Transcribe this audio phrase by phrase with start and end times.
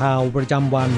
[0.00, 0.90] ข่าวประจำวัน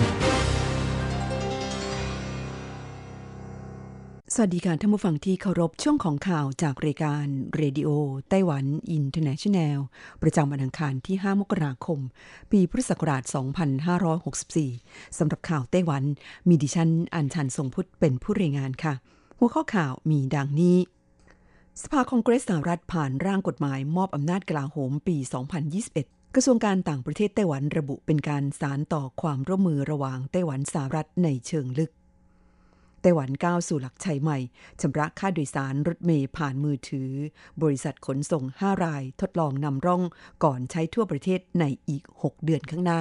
[4.34, 9.78] สวัสดีค่ะท่านผู้ฟังที่เคารพช่วงของข่าวจากรายการ Radio Taiwan International
[10.22, 11.98] ประจำวันอังคารที่ 5 มกราคม
[12.52, 13.22] ปีพุทธศักราช
[14.00, 16.02] 2564 สำหรับข่าวไต้หวัน
[16.48, 18.94] มีดิฉันอัญชันทรงพุทธเป็นผู้รายงานค่ะ
[19.38, 20.78] หัวข้อข่าวมีดังนี้
[21.82, 31.92] สภาคองเกรสสหรัฐผ่านร่างกฎหมายมอบอำนาจกลาโหมปี 2021 กระทรวงการต่างประเทศไต้หวันระบุเป็นการสารต่อความร่วมมือระหว่างไต้หวันสหรัฐในเชิงลึก
[33.02, 34.38] ไต้หวันก้าวสู่หลักชัยใหม่
[34.80, 37.10] ชำระค่าโดยสารรถเมย์ผ่านมือถือ
[37.62, 40.02] บริษัทขนส่ง 5 รายทดลองนำร่อง
[40.44, 43.00] ก่อนใช้ทั่วประเทศในอีก 6 เดือนข้างหน้า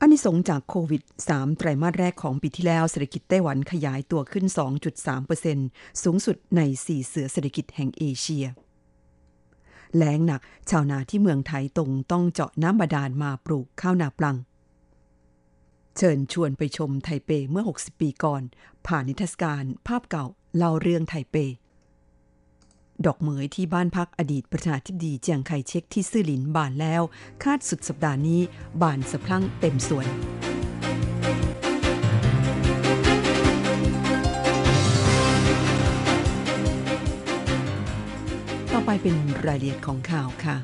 [0.00, 4.46] อานิสงส์จากโควิด 3 ไตรมาสแรกของปีที่แล้วเศรษฐกิจไต้หวันขยายตัวขึ้น
[5.24, 8.46] 2.3%สูงสุดใน 4 เสือเศรษฐกิจแห่งเอเชีย
[9.96, 10.40] แล้งหนัก
[10.70, 14.36] ชาวนาที่เมืองไทยตรงต้องเจาะน้ำบาดาลมาปลูกข้าวนาปลัง
[15.96, 18.42] เชิญชวนไปชมไทเปเมื่อ 60 ปีก่อน
[18.86, 20.26] ผ่านนิทรรศการภาพเก่า
[20.56, 21.36] เล่าเรื่องไทเป
[23.06, 27.02] ดอกเหมยที่บ้านพักอดีตประธานาธิบดีเจียงไคเช็กที่ซื่อหลินบานแล้ว
[27.42, 28.40] คาดสุดสัปดาห์นี้
[28.82, 30.08] บานสะพรั่งเต็มสวน
[38.86, 39.16] ไปเป็น
[39.46, 40.56] รายละเอียดของข่าวค่ะ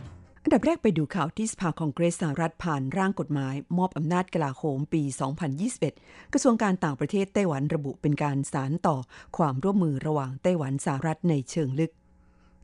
[0.44, 5.02] อันดับแรกไปดูข่าวที่สภาคองเกรสสหรัฐผ่านร่างกฎหมาย มอบอำนาจกลาโหมปี
[5.68, 8.96] 2021 กระทรวงการต่างประเทศไต้หวันระบุเป็นการสารต่อ
[9.36, 11.92] ความร่วมมือระหว่างไต้หวันสหรัฐในเชิงลึก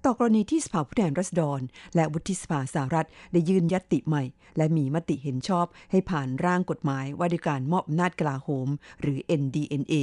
[0.04, 1.60] ต่อกรณีที่สภาผู้แทนราษฎร
[1.94, 4.24] และวุฒิสภาสหรัฐได้ยื่นยติใหม่
[4.56, 8.68] และมีมติเห็นชอบให้ผ่านร่างกฎหมายว่าด้วยการมอบอำนาจกลาโหม
[9.00, 9.94] หรือ NDNA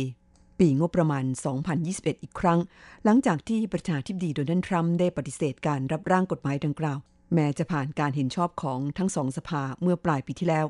[0.61, 1.25] ปีงบประมาณ
[1.73, 2.59] 2021 อีกครั้ง
[3.05, 6.97] หลังจากที่ประธานาธิบดีโดนัลด์ทรัมป์ได้ปฏิเสธการรับร่างกฎหมายดังกล่าว
[7.33, 10.65] แม้จะผ่านการเห็นชอบของทั้งสองสภาเมื่อปลายปีที่แล้ว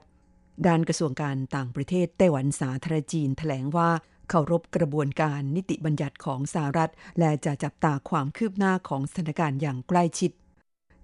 [0.65, 3.89] ด้านกระทรวงการต่างประเทศไต้หวันสาธารณจีนแถลงว่า
[4.29, 10.31] เคารพกระบวนการนิติบัญญัติของสหรัฐ และจะจับตาความคืบหน้าของสถานการณ์อย่างใกล้ชิด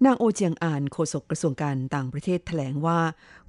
[0.05, 2.99] นางโอเจียงอานโฆษกกระทรวงการต่างประเทศแถลงว่า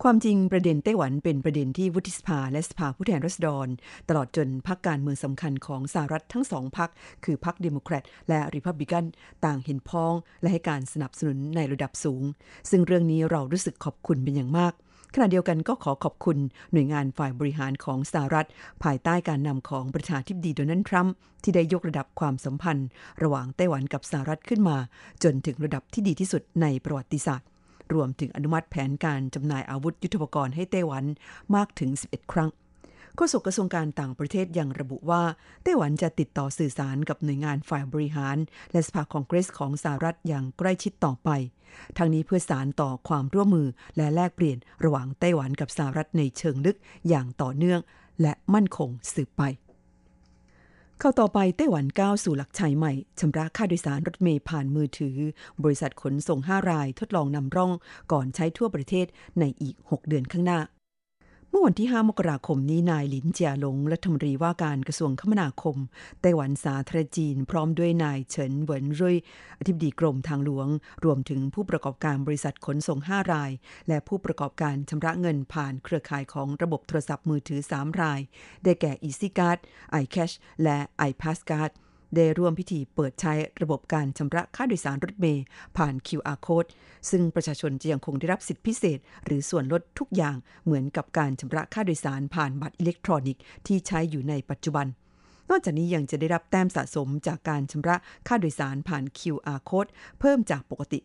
[0.03, 3.69] ความจริงประเด็นไต้หวันเป็นประเด็นที่วุฒิสภาและสภาผู้แทนราษฎร
[4.09, 6.91] ตลอดจนพรรคการเมืองสำคัญของสหรัฐทั้งสองพรรค
[7.25, 9.04] คือพรรคเดโมแครตและริพับลิกัน
[9.44, 12.22] ต่างเห็นพ้อง และให้การสนับสนุนในระดับสูง
[12.70, 14.75] ซึ่งเรื่องนี้เรารู้สึกขอบคุณเป็นอย่างมาก
[15.14, 16.38] ขณะเดียวกันก็ขอขอบคุณ
[16.72, 18.48] หน่วยงานฝ่ายบริหารของสหรัฐ
[18.82, 22.88] ภายใต้การนำของประธานาธิบดีโดนัลด์ทรัมป์ที่ได้ยกระดับความสัมพันธ์
[23.22, 24.76] ระหว่างไต้หวันกับสหรัฐขึ้นมา
[25.22, 27.46] จนถึงระดับที่ดีที่สุดในประวัติศาสตร์
[27.94, 31.04] รวมถึงอนุมัติแผนการจำหน่ายอาวุธยุทโธปกรณ์ให้ไต้หวัน
[31.54, 32.50] มากถึง 11 ครั้ง
[33.21, 35.23] โฆษกกระทรวงการต่างประเทศยังระบุว่า
[35.62, 38.37] ไต้หวันจะติดต่อสื่อสารกับหน่วยงานฝ่ายบริหาร
[38.73, 41.31] และสภาคองเกรสของสหรัฐอย่างใกล้ชิดต่อไป
[41.97, 47.81] ทั้งนี้เพื่อสารต่อความร่วมมือและแลกเปลี่ยนระหว่างไต้หวันกับสหรัฐในเชิงลึกอย่างต่อเนื่อง
[48.23, 49.43] และมั่นคงสืบไป
[50.99, 55.17] เข้าต่อไปไต้หวันก้าวสู่หลักชัยใหม่ ชำระค่าโดยสารรถเมล์ผ่านมือถือ
[55.62, 57.73] บริษัทขนส่ง 5 รายทดลองนำร่อง
[58.12, 59.06] ก่อนใช้ทั่วประเทศ
[59.41, 60.61] ในอีก 6 เดือนข้างหน้า
[61.50, 65.76] เมื่อวันที่ 5 มกราคมนี้นายหลินเจียหลงรัฐมนตรีว่าการกระทรวงคมนาคม
[66.20, 69.17] ไต้หวันสาธารณจีน พร้อมด้วยนายเฉินเหวินรุ่ย
[69.58, 70.69] อธิบดีกรมทางหลวง
[71.05, 73.50] รวมถึงผู้ประกอบการบริษัทขนส่ง 5 ราย
[73.88, 78.20] และผู้ประกอบการชำระเงินผ่านเครือข่ายของระบบโทรศัพท์มือถือ 3 ราย
[78.64, 79.58] ได้แก่ EasyCard,
[80.02, 80.78] iCash และ
[81.11, 81.73] iPassCard
[82.14, 83.32] ได้ร่วมพิธีเปิดใช้
[83.62, 85.44] ระบบการชำระค่าโดยสารรถเมล์
[85.76, 86.70] ผ่าน QR Code
[87.10, 94.87] ซึ่งประชาชนจะยังคงได้รับสิทธิพิเศษ หรือส่วนลดทุกอย่างเหมือนกับการชำระค่าโดยสารผ่านบัตรอิเล็กทรอนิกส์ที่ใช้อยู่ในปัจจุบัน
[95.50, 97.96] นอกจากนี้ยังจะได้รับแต้มสะสมจากการชำระ
[98.28, 99.90] ค่าโดยสารผ่าน QR Code
[100.20, 100.99] เพิ่มจากปกติ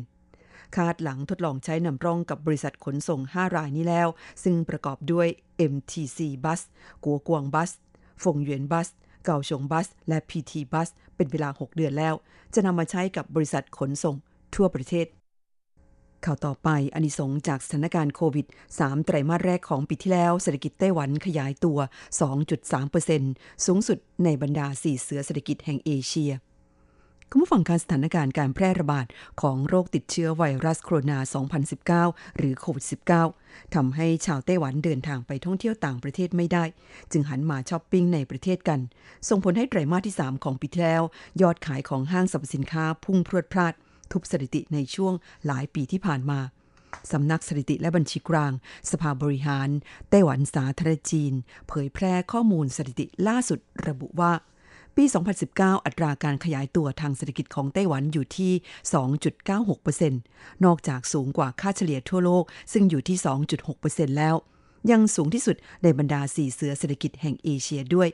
[0.00, 4.08] 20%คาดหลังทดลองใช้นำร่องกับบริษัทขนส่ง 5 รายนี้แล้ว
[4.42, 5.28] ซึ่งประกอบด้วย
[5.72, 6.60] MTC Bus
[7.04, 7.70] กัวกวงบัส
[8.22, 8.88] ฟงหยวนบัส
[9.26, 12.14] เกาชงบัส และ PT บัส เป็นเวลา 6 เดือนแล้ว
[12.54, 14.16] จะนำมาใช้กับบริษัทขนส่ง
[14.54, 15.06] ทั่วประเทศ
[16.24, 18.46] ข่าวต่อไปอนิสงจากสถานการณ์โควิด
[18.78, 21.78] 3 ไตรมาสแรกของปีที่แล้วเศรษฐกิจไต้หวันขยายตัว
[22.92, 26.32] 2.3%สูงสุดในบรรดา 4 เสือเศรษฐกิจแห่งเอเชีย
[27.30, 29.06] คุณผู้ฟังการสถานการณ์การแพร่ระบาด
[29.42, 31.18] ของโรคติดเชื้อไวรัสโคโรนา
[31.98, 32.84] 2019 หรือโควิด
[33.28, 36.64] -19 ทำให้ชาวไต้หวันเดินทางไปท่องเที่ยวต่างประเทศไม่ได้
[37.12, 38.80] จึงหันมาช้อปปิ้งในประเทศกัน
[39.28, 41.02] ส่งผลให้ไตรมาสที่ 3 ของปีที่แล้ว
[41.42, 43.74] ยอดขายของห้างสรรพสินค้าพุ่งพรวดพลาด
[44.12, 45.12] ทุบสถิติในช่วง
[45.46, 46.40] หลายปีที่ผ่านมา
[47.12, 48.52] สำนักสถิติและบัญชีกลาง
[48.90, 49.68] สภาบริหาร
[50.10, 51.32] ไต้หวันสาธารณจีน
[51.68, 53.58] เผยแพร่ข้อมูลสถิติล่าสุด
[53.88, 54.32] ระบุว่า
[54.96, 55.04] ปี
[55.44, 58.52] 2019 อัตราการขยายตัวทางเศรษฐกิจของไต้หวันอยู่ที่
[59.78, 63.18] 2.96%นอกจากสูงกว่าค่าเฉลี่ยทั่วโลก ซึ่งอยู่ที่
[63.68, 64.34] 2.6%แล้ว
[64.90, 68.08] ยังสูงที่สุดในบรรดาสี่เสือเศรษฐกิจแห่งเอเชียด้วย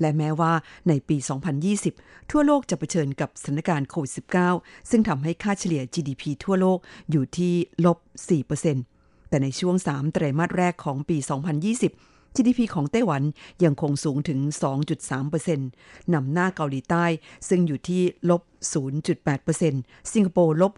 [0.00, 0.52] และแม้ว่า
[0.88, 1.16] ในปี
[1.74, 4.12] 2020 ทั่วโลกจะเผชิญกับสถานการณ์โควิด
[4.52, 6.78] -19 ซึ่งทำให้ค่าเฉลี่ย GDP ทั่วโลก
[7.10, 7.98] อยู่ที่ลบ
[8.64, 13.22] 4%แต่ในช่วง 3 ไตรมาสแรกของปี 2020 GDP ของไต้หวัน
[13.64, 14.38] ยังคงสูงถึง
[15.46, 17.04] 2.3%นำหน้าเกาหลีใต้
[17.48, 18.42] ซึ่งอยู่ที่ลบ
[19.22, 20.72] 0.8%สิงคโปร์ลบ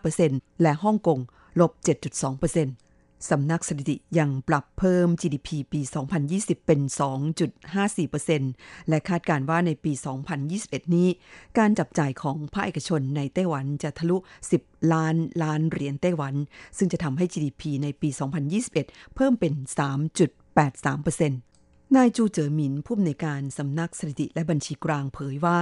[0.00, 1.18] 6.5%และฮ่องกง
[1.60, 2.88] ลบ 7.2%
[3.30, 5.80] สำนักสถิติยังปรับเพิ่ม GDP ปี
[6.24, 6.80] 2020 เป็น
[7.64, 9.92] 2.54%และคาดการว่าในปี
[10.44, 11.08] 2021 นี้
[11.58, 14.16] การจับจ่ายของภาคเอกชนในไต้หวันจะทะลุ
[14.56, 16.34] 10 ล้านล้านเหรียญไต้หวัน
[16.78, 18.08] ซึ่งจะทำให้ GDP ในปี
[18.62, 19.52] 2021 เพิ่มเป็น
[20.58, 25.58] 83%นายจูเจ๋อหมินผู้อำนวยการสำนักสถิติและบัญชีกลางเผยว่า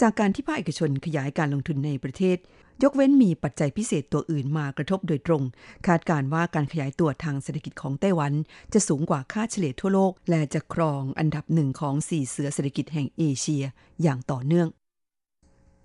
[0.00, 2.38] จากการที่ภาคเอกชนขยายการลงทุนในประเทศ
[2.82, 5.42] ยกเว้นมีปัจจัยพิเศษตัวอื่นมากระทบโดยตรง
[5.86, 8.32] คาดการว่าการขยายตัวทางเศรษฐกิจของไต้หวัน
[8.72, 13.64] จะสูงกว่าค่าเฉลี่ยทั่วโลก และจะครองอันดับหนึ่งของสี่เสือเศรษฐกิจแห่งเอเชีย
[14.02, 14.68] อย่างต่อเนื่อง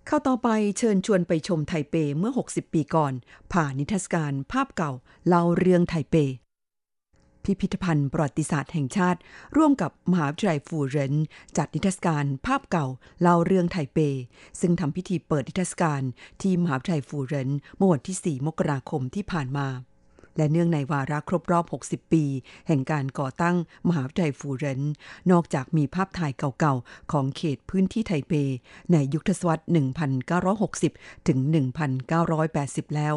[0.08, 3.14] เข้าต่อไปเชิญชวนไปชมไทเปเมื่อ 60 ปีก่อน
[3.54, 4.92] ผ่านนิทรรศการภาพเก่า
[5.28, 6.16] เล่าเรื่องไทเป
[7.50, 9.20] พิพิธภัณฑ์ประวัติศาสตร์แห่งชาติ
[9.58, 11.16] ร่วมกับมหาวิทยาลัยฟูเรน
[11.58, 12.88] จัดนิทรรศการภาพเก่า
[13.22, 13.98] เล่าเรื่องไทเป
[14.60, 16.02] ซึ่งทำพิธีเปิดนิทรรศการ
[16.42, 19.68] ที่มหาวิทยาลัยฟูเรนเมื่อวันที่ 4 มกราคมที่ผ่านมา
[20.40, 22.24] และเนื่องในวาระครบรอบ 60 ปี
[22.68, 23.56] แห่งการก่อตั้ง
[23.88, 24.82] มหาวิทยาลัยฟูเรน
[25.32, 28.34] นอกจากมีภาพถ่ายเก่าๆ ของเขตพื้นที่ไทเป
[28.92, 29.64] ในยุคทศวรรษ
[30.46, 31.40] 1960 ถึง
[31.98, 33.16] 1980 แล้ว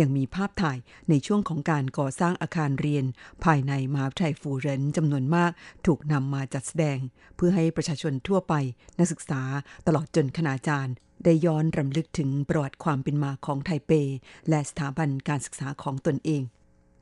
[0.00, 0.78] ยังมีภาพถ่าย
[1.08, 3.04] ในช่วงของการก่อสร้างอาคารเรียน
[3.44, 5.50] ภายในมหาวิทยาลัยฟูเรนจำนวนมาก
[5.86, 6.98] ถูกนำมาจัดแสดง
[7.36, 8.54] เพื่อให้ประชาชนทั่วไป
[8.98, 9.42] นักศึกษา
[9.86, 13.92] ตลอดจนคณาจารย์ได้ย้อนรำลึกถึงประวัติความเป็นมาของไทเป
[14.48, 16.42] และสถาบันการศึกษาของตนเอง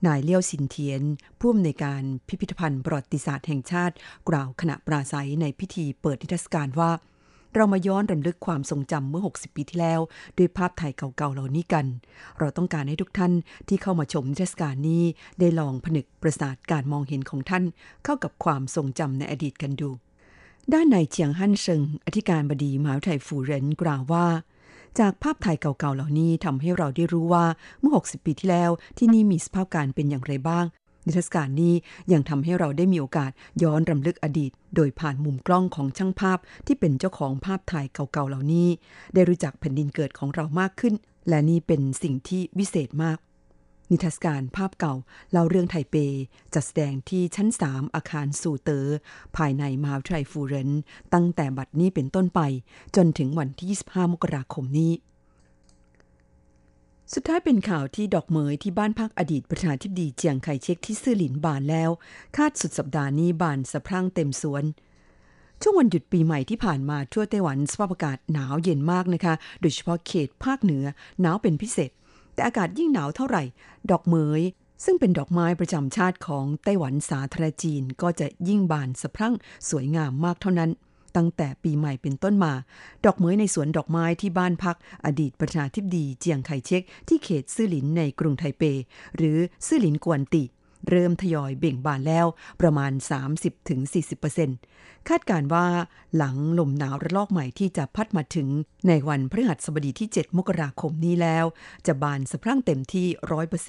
[0.06, 1.02] นายเลี้ยวสินเทียน
[1.38, 3.94] ผู้อำนวยการพิพิธภัณฑ์ประวัติศาสตร์แห่งชาติ
[4.28, 6.90] กล่าวขณะปราศัยในพิธีเปิดนิทรรศการว่า
[7.54, 10.00] เรามาย้อนรำลึกความทรงจำเมื่อ 60 ปีที่แล้ว
[10.38, 11.86] ด้วยภาพถ่ายเก่าๆเหล่านี้กัน
[12.38, 13.32] เราต้องการให้ทุกท่าน
[13.68, 15.02] ที่เข้ามาชมนิทรรศการนี้
[15.38, 17.64] ได้ลองผนึกประสาทการมองเห็นของท่าน
[18.04, 19.90] เข้ากับความทรงจำในอดีตกันดู
[20.72, 24.26] ด้านนายเจียงฮั่นเซิงอธิการบดีมหาวิทยาลัยฟูเรนกล่าวว่า
[24.98, 27.44] จากภาพถ่ายเก่าๆเหล่านี้ทำให้เราได้รู้ว่า
[27.80, 30.64] เมื่อ 60 ปีที่แล้วที่นี่มีสภาพการเป็นอย่างไรบ้าง
[31.06, 31.74] นิทรรศการนี้
[32.12, 33.30] ยังทำให้เราได้มีโอกาส
[33.62, 38.68] ย้อนรำลึกอดีต โดยผ่านมุมกล้องของช่างภาพที่เป็นเจ้าของภาพถ่ายเก่าๆเหล่านี้
[39.14, 40.94] ได้รู้จักแผ่นดินเกิดของเรามากขึ้น
[41.28, 43.18] และนี่เป็นสิ่งที่วิเศษมาก
[43.90, 44.94] นิทรรศการภาพเก่า
[45.30, 45.96] เล่าเรื่องไทเป
[46.54, 48.86] จัดแสดงที่ชั้น 3 อาคารสูเตอ๋อ
[49.36, 50.70] ภายในมหาวิทยาลัยฟูเรน
[51.14, 52.40] ตั้งแต่บัดนี้เป็นต้นไป
[52.96, 54.92] จนถึงวันที่ 25 มกราคมนี้
[57.14, 61.90] สุดท้ายเป็นข่าวที่ดอกเหมยที่บ้านพักอดีตประธานาธิบดีเจียงไคเชกที่ซื่อหลินบานแล้ว
[62.36, 64.64] คาดสุดสัปดาห์นี้บานสะพรั่งเต็มสวน
[65.60, 70.84] ช่วงวันหยุดปีใหม่ที่ผ่านมาทั่วไต้หวันสภาพอากาศหนาวเย็นมากนะคะ โดยเฉพาะเขตภาคเหนือ
[71.20, 71.90] หนาวเป็นพิเศษ
[72.40, 73.42] แต่อากาศยิ่งหนาวเท่าไหร่
[73.90, 74.40] ดอกเหมย
[74.84, 79.34] ซึ่งเป็นดอกไม้ประจำชาติของไต้หวันสาธารณจีนก็จะยิ่งบานสะพรั่ง
[79.70, 80.70] สวยงามมากเท่านั้น
[81.16, 82.52] ตั้งแต่ปีใหม่เป็นต้นมา
[83.04, 88.62] ดอกเหมยในสวนดอกไม้ที่บ้านพัก อดีตประธานาธิบดีเจียงไคเชกที่เขตซื่อหลินในกรุงไทเป
[89.16, 90.44] หรือซื่อหลินกวนติ
[90.88, 92.26] เริ่มทยอยเบ่งบานแล้ว
[92.60, 92.92] ประมาณ
[93.80, 95.66] 30-40%คาดการว่า
[96.16, 98.48] หลังลมหนาวระลอกใหม่ที่จะพัดมาถึง
[98.88, 101.44] ในวันพฤหัสบดีที่ 7 มกราคมนี้แล้ว
[101.86, 103.06] จะบานสะพรั่งเต็มที่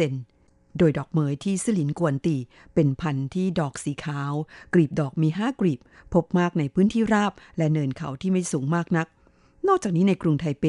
[0.08, 2.38] 100%โดยดอกเหมยที่ซื่อหลินกวนตี
[2.74, 4.34] เป็นพันธุ์ที่ดอกสีขาว
[4.74, 5.80] กลีบดอกมี5กลีบ
[6.14, 9.08] พบมากในพื้นที่ราบและเนินเขาที่ไม่สูงมากนัก
[9.68, 10.66] นอกจากนี้ในกรุงไทเป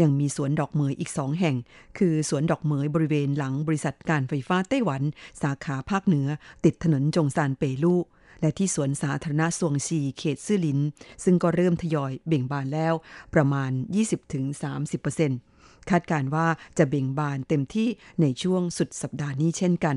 [0.00, 1.56] ยังมีสวนดอกเหมยอีกสองแห่ง
[1.98, 5.02] คือสวนดอกเหมยบริเวณหลังบริษัทการไฟฟ้าไต้หวัน
[5.42, 6.28] สาขาภาคเหนือ
[6.64, 8.00] ติดถนนจงซานเปลู่
[8.40, 10.80] และที่สวนสาธารณะสวงชีเขตซื่อลิน
[11.24, 12.94] ซึ่งก็เริ่มทยอยเบ่งบานแล้ว
[13.34, 13.70] ประมาณ
[14.60, 16.46] 20-30%คาดการว่า
[16.78, 17.88] จะเบ่งบานเต็มที่
[18.20, 19.96] ในช่วงสุดสัปดาห์นี้เช่นกัน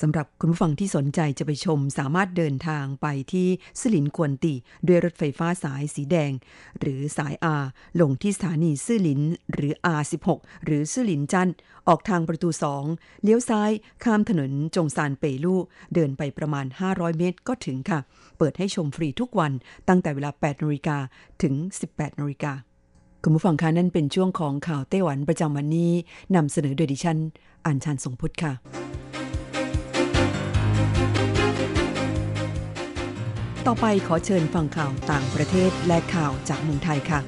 [0.00, 3.48] สำหรับคุณผู้ฟังที่สนใจจะไปชม สามารถเดินทางไปที่
[3.80, 4.54] สลินกวนตี
[4.86, 6.32] ด้วยรถไฟฟ้าสายสีแดง
[6.80, 7.56] หรือสายอา
[8.00, 9.20] ลงที่สถานีซื่อหลิน
[9.52, 10.28] หรือ R16
[10.64, 11.50] หรือซื่อหลินจัน
[11.88, 12.48] ออกทางประตู
[12.86, 13.70] 2 เลี้ยวซ้าย
[14.04, 15.60] ข้ามถนนจงซานเปลู่
[15.94, 17.98] เดินไปประมาณ 500 เมตรก็ถึงค่ะ
[18.38, 19.52] เปิดให้ชมฟรีทุกวัน
[19.88, 20.98] ตั้งแต่เวลา8นาฬิกา
[21.42, 21.54] ถึง
[21.88, 22.52] 18นาฬิกา
[23.22, 25.92] คุณผู้ฟังคะนั่นเป็นช่วงของข่าวไต้หวันประจำวันนี้
[26.34, 27.18] นำเสนอโดยดิฉัน
[27.66, 28.54] อัญชันทรงพุทธค่ะ
[33.70, 37.20] ต่อไปขอเชิญฟังข่าวต่างประเทศและข่าวจากเมืองไทยค่ะ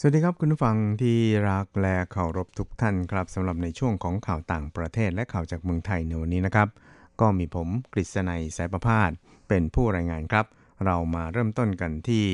[0.00, 1.18] สวัสดีครับคุณผู้ฟังที่
[1.50, 6.68] รักและเคารพทุกท่านครับสำหรับในช่วงของข่าวต่างประเทศและข่าวจากเมืองไทยในวันนี้นะครับ
[7.20, 9.10] ก็มีผมกฤษณัยสายประพาส
[9.48, 10.46] เป็นผู้รายงานครับ
[10.84, 12.24] เรามาเริ่มต้นกันที่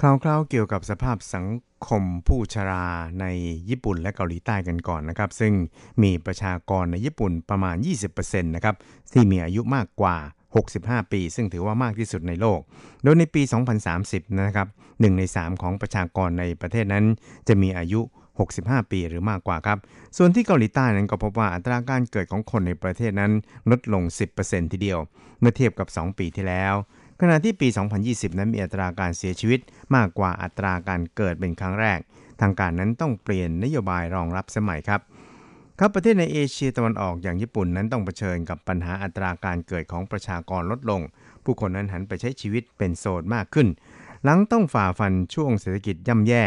[0.00, 1.46] คราวๆเกี่ยวกับสภาพสัง
[1.86, 2.86] คมผู้ชรา
[3.20, 3.26] ใน
[3.68, 5.52] ญี่ปุ่นและเกาหลีใต้กันก่อนนะครับ ซึ่ง
[6.02, 7.76] มีประชากรในญี่ปุ่นประมาณ
[8.10, 8.76] 20%นะครับ
[9.12, 10.16] ที่มีอายุมากกว่า
[10.64, 12.60] 65 ปี ซึ่งถือว่ามากที่สุดในโลก
[13.02, 13.42] โดยในปี
[13.90, 17.04] 2030 นะครับ1ใน 3 ของประชากรในประเทศนั้น
[17.48, 18.00] จะมีอายุ
[18.46, 19.78] 65 ปีหรือมากกว่าครับ
[20.16, 23.32] ส่วนที่เกาหลีใต้นั้นก็พบว่าอัตราการเกิดของคนในประเทศนั้น
[23.70, 24.02] ลดลง
[24.38, 24.98] 10%ทีเดียว
[25.40, 26.74] เมื่อเทียบกับ 2 ปีที่แล้ว
[27.20, 27.68] ขณะที่ปี
[28.02, 29.60] 2020 นั้นมีอัตราการเสียชีวิต
[29.96, 31.98] มากกว่าอัตราการเกิดเป็นครั้งแรก
[32.40, 35.00] ทางการนั้นต้องเปลี่ยนนโยบายรองรับสมัยครับ
[35.78, 41.00] ครับประเทศในเอเชียตะวันออกอย่างญี่ปุ่นนั้นต้องเผชิญกับปัญหาอัตราการเกิดของประชากรลดลง
[41.44, 43.68] ผู้คนนั้นหันไปใช้ชีวิตเป็นโสดมากขึ้น
[44.24, 46.44] หลังต้องฝ่าฟันช่วงเศรษฐกิจย่ำแย่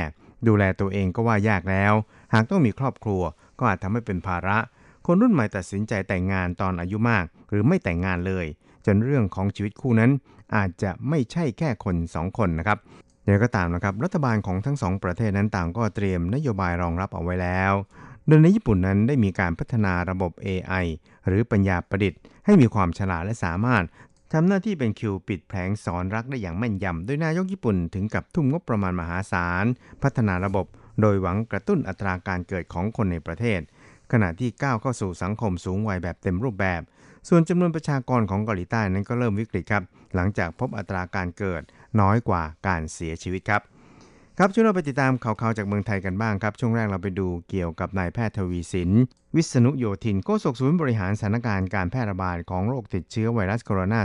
[0.48, 1.94] ดูแลตัวเองก็ว่ายากแล้ว
[2.34, 3.22] หากต้องมีครอบครัว
[3.60, 4.58] ก็อาจทำให้เป็นภาระ
[5.06, 8.46] คนรุ่นใหม่ตัดสินใจแต่งงานตอนอายุมาก หรือไม่แต่งงานเลย
[8.86, 10.12] จนเรื่องของชีวิตคู่นั้น
[10.56, 12.78] อาจจะไม่ใช่แค่คน 2 คนนะครับ
[13.24, 17.74] เดี๋ยวก็ตามนะครับรัฐบาลของทั้งสองประเทศนั้นต่างก็เตรียมนโยบายรองรับเอาไว้แล้ว
[18.28, 20.86] โดยในญี่ปุ่นนั้นได้มีการพัฒนาระบบ AI
[21.28, 23.84] หรือปัญญาประดิษฐ์ ให้มีความฉลาดและสามารถ
[24.34, 29.66] ทำหน้าที่เป็นคิวปิดแผงสอนรักได้อย่างแม่นยำ โดยนายกญี่ปุ่นถึงกับทุ่มงบประมาณมหาศาล
[30.04, 30.66] พัฒนาระบบ
[31.02, 33.60] โดยหวังกระตุ้นอัตราการเกิดของคนในประเทศ
[34.12, 36.82] ขณะที่ก้าวเข้าสู่สังคมสูงวัยแบบเต็มรูปแบบ
[37.30, 39.84] ส่วนจำนวนประชากรของเกาหลีใต้นั้นก็เริ่มวิกฤตครับ
[40.16, 41.62] หลังจากพบอัตราการเกิด
[42.02, 43.62] น้อยกว่าการเสียชีวิตครับ
[44.38, 48.92] ครับช่วงเราไปติดตามข่าวๆจากเมืองไทยกันบ้างครับ ช่วงแรกเราไปดูเกี่ยวกับนายแพทย์ทวีสิน
[49.36, 54.00] วิษณุโยธินโฆษกศูนย์บริหารสถานการณ์การแพร่ระบาดของโรคติดเชื้อไวรัสโคโรนา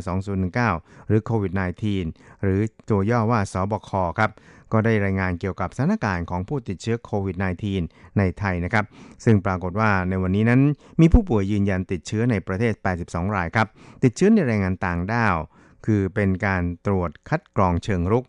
[0.76, 1.52] 2019 หรือโควิด
[1.98, 2.60] -19 หรือ
[2.90, 4.30] ตัวย่อว่าสบคครับ
[4.72, 7.36] ก็ได้รายงานเกี่ยวกับสถานการณ์ของผู้ติดเชื้อโควิด
[7.76, 8.84] -19 ในไทยนะครับ
[9.24, 10.60] ซึ่งปรากฏว่าในวันนี้นั้น
[11.00, 12.72] มีผู้ป่วยยืนยันติดเชื้อในประเทศ
[13.04, 13.66] 82 รายครับ
[14.04, 15.36] ติดเชื้อในแรงงานต่างด้าว
[15.86, 18.24] คือเป็นการตรวจคัดกรองเชิงรุก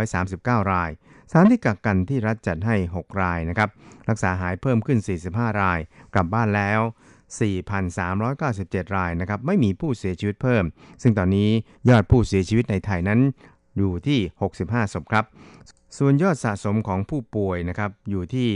[0.00, 0.90] 439 ราย
[1.30, 3.68] สถานที่กักกันที่รัฐจัดให้ 6 รายนะครับ
[4.08, 4.98] รักษาหายเพิ่มขึ้น
[5.30, 5.78] 45 ราย
[6.14, 6.80] กลับบ้านแล้ว
[8.08, 10.64] 4,397 รายนะครับ ไม่มีผู้เสียชีวิตเพิ่ม
[11.02, 11.50] ซึ่งตอนนี้
[11.88, 13.20] ยอดผู้เสียชีวิตในไทยนั้น
[13.76, 14.20] อยู่ที่
[14.56, 15.24] 65 ศพครับ
[15.98, 18.48] ส่วนยอดสะสมของผู้ป่วยนะครับอยู่ที่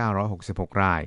[0.00, 1.02] 8,966 ราย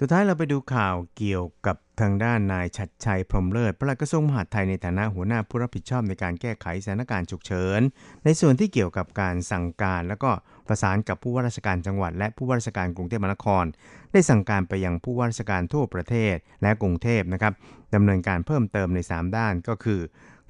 [0.00, 7.80] สุดท้ายเราไปดูข่าวเกี่ยวกับทางด้านนายชัดชัยพรมเลิศปลัดกระทรวงมหาดไทยในฐานะหัวหน้าผู้รับผิดชอบในการแก้ไขสถานการณ์ฉุกเฉิน
[8.24, 10.30] ในส่วนที่เกี่ยวกับการสั่งการ และก็
[10.66, 13.64] ประสานกับผู้ว่าราชการจังหวัด และผู้ว่าราชการกรุงเทพมหานคร
[14.12, 17.52] ได้สั่งการไปยังผู้ว่าราชการทั่วประเทศและกรุงเทพนะครับ
[17.94, 20.00] ดำเนินการเพิ่มเติมใน 3 ด้านก็คือ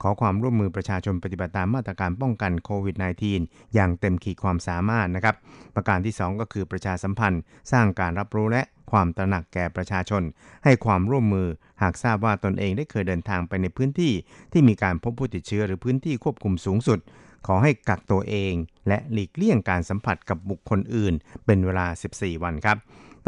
[0.02, 2.96] ขอความร่วมมือประชาชนปฏิบัติตามมาตรการป้องกันโควิด
[3.34, 5.36] -19 อย่างเต็มขีดความสามารถนะครับ
[5.74, 10.22] ประการที่ 2 ก็คือประชาสัมพันธ์ สร้างการรับรู้และความตระหนักแก่ประชาชน
[10.64, 11.48] ให้ความร่วมมือ
[11.82, 14.12] หากทราบว่าตนเองได้เคยเดินทางไปในพื้นที่
[14.52, 16.98] ที่มีการพบผู้ติดเชื้อหรือพื้นที่ควบคุมสูงสุด
[17.46, 18.52] ขอให้กักตัวเอง
[18.88, 21.14] และหลีกเลี่ยงการสัมผัสกับบุคคลอื่น
[21.46, 21.86] เป็นเวลา
[22.16, 22.76] 14 วันครับ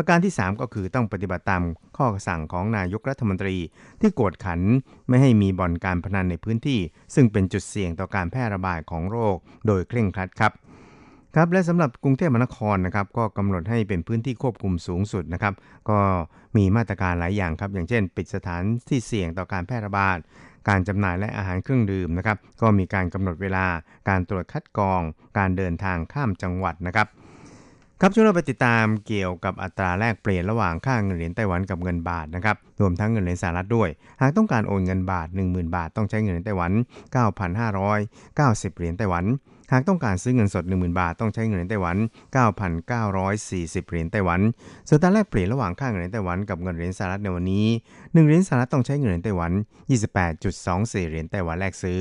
[0.00, 1.62] ประการที่ 3 ก็คือต้องปฏิบัติตาม
[1.97, 3.57] ข้อสั่งของนายกรัฐมนตรี
[4.00, 4.61] ที่กวดขัน
[5.09, 6.81] ไม่ให้มีบ่อนการพนันในพื้นที่
[7.14, 9.37] ซึ่งเป็นจุดเสี่ยงต่อการแพร่ระบาดของโรค
[9.67, 10.52] โดยเคร่งครัดครับ
[11.35, 15.55] ครับและสำหรับกรุงเทพมหานครนะครับก็กำหนดให้เป็นพื้นที่ควบคุมสูงสุดนะครับ
[15.90, 15.99] ก็
[16.57, 20.19] มีมาตรการหลายอย่างครับ อย่างเช่น ปิดสถานที่เสี่ยงต่อการแพร่ระบาด
[20.69, 23.67] การจำหน่ายและอาหารเครื่องดื่มนะครับ ก็มีการกำหนดเวลา
[24.09, 25.00] การตรวจคัดกรอง
[25.38, 27.09] การเดินทางข้ามจังหวัดนะครับ
[28.02, 33.88] ครับช่วงเราไปติดตามเกี่ยวกับอัตราแลกเปลี่ยนระหว่างค่าเงินเหรียญไต้หวันกับเงินบาทนะครับรวมทั้งเงินเหรียญสหรัฐด้วย
[34.21, 36.73] หากต้องการโอนเงินบาท 10,000 บาท ต้องใช้เงินเหรียญไต้หวัน
[37.95, 39.25] 9,590 เหรียญไต้หวัน
[39.73, 41.97] หากต้องการซื้อเงินสด 10,000 บาท ต้องใช้เงินเหรียญไต้หวัน
[42.93, 44.40] 9,940 เหรียญไต้หวัน
[44.88, 49.52] ส่วนอัตราแลกเปลี่ยนระหว่างค่าเงินเหรียญไต้หวันกับเงินเหรียญสหรัฐในวันนี้1เหรียญสหรัฐต้องใช้เงินเหรียญไต้หวัน
[50.31, 52.00] 28.24 เหรียญไต้หวันแลกซื้อ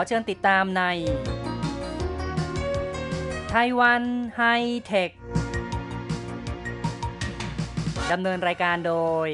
[0.00, 0.82] อเชิญติดตามใน
[3.50, 4.02] ไต้หวัน
[4.36, 4.42] ไฮ
[4.86, 5.10] เทค
[8.12, 8.94] ดำเนินรายการโด
[9.26, 9.28] ย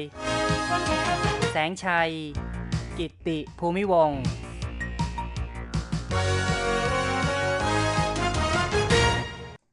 [1.51, 2.11] แสงชัย
[2.97, 4.21] กิตติภูมิวงศ์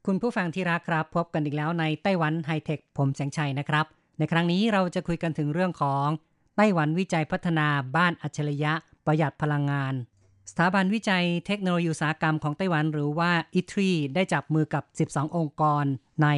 [0.07, 3.87] คุณผู้ฟังที่รักครับ พบกันอีกแล้วในไต้หวันไฮเทค ผมแสงชัยนะครับ
[4.19, 6.09] ในครั้งนี้เราจะคุยกันถึงเรื่องของ
[6.57, 8.73] ไต้หวันวิจัยพัฒนาบ้านอัจฉริยะ
[9.07, 9.95] ประหยัดพลังงาน
[10.51, 15.85] สถาบันวิจัยเทคโนโลยีอุตสาหกรรมของไต้หวันหรือว่า ITRI ได้จับมือกับ 12 องค์กร
[16.23, 16.29] ใน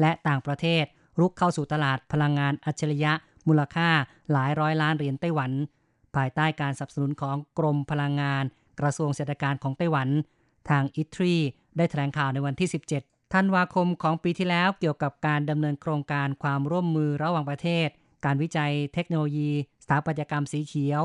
[0.00, 0.84] และต่างประเทศ
[1.20, 3.12] รุกเข้าสู่ตลาดพลังงานอัจฉริยะ
[3.48, 3.88] มูลค่า
[4.32, 5.50] หลายร้อยล้านเหรียญไต้หวัน
[6.16, 8.44] ภายใต้การสนับสนุนของกรมพลังงาน
[8.80, 10.08] กระทรวงเศรษฐการของไต้หวัน
[10.68, 11.36] ทาง ITRI
[11.76, 12.68] ได้แถลงข่าวในวันที่
[13.00, 17.88] 17 ธันวาคมของปีที่แล้วเกี่ยวกับการดำเนินโครงการความร่วมมือระหว่างประเทศ
[18.24, 19.50] การวิจัยเทคโนโลยี
[19.82, 21.02] สถาปัตยกรรมสีเขียว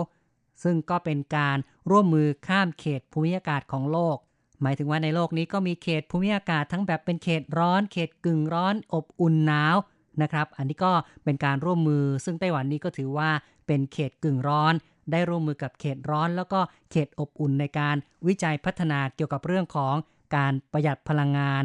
[0.63, 1.57] ซึ่งก็เป็นการ
[1.89, 4.17] ร่วมมือข้ามเขตภูมิอากาศของโลก
[4.61, 9.75] หมายถึงว่าในโลกนี้ก็มีเขตภูมิอากาศทั้งแบบเป็นเขตร้อน เขตกึ่งร้อน อบอุ่นหนาว
[10.21, 10.91] นะครับ อันนี้ก็
[11.23, 13.29] เป็นการร่วมมือ ซึ่งไต้หวันนี้ก็ถือว่า
[13.67, 14.73] เป็นเขตกึ่งร้อน
[15.11, 16.59] ได้ร่วมมือกับเขตร้อน แล้วก็
[16.91, 17.95] เขตอบอุ่นในการ
[18.27, 19.95] วิจัยพัฒนาเกี่ยวกับเรื่องของ
[20.35, 21.63] การประหยัดพลังงาน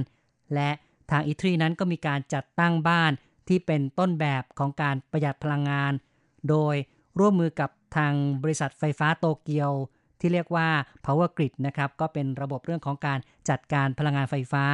[0.54, 0.70] และ
[1.10, 3.12] ทางอิทรีนั้นก็มีการจัดตั้งบ้าน
[3.48, 5.92] ที่เป็นต้นแบบของการประหยัดพลังงาน
[6.48, 6.74] โดย
[7.18, 9.72] ร่วมมือกับทางบริษัทไฟฟ้าโตเกียว
[10.22, 10.68] ที่เรียกว่า
[11.04, 14.64] Power Grid นะครับก็เป็นระบบเรื่องของการจัดการพลังงานไฟฟ้า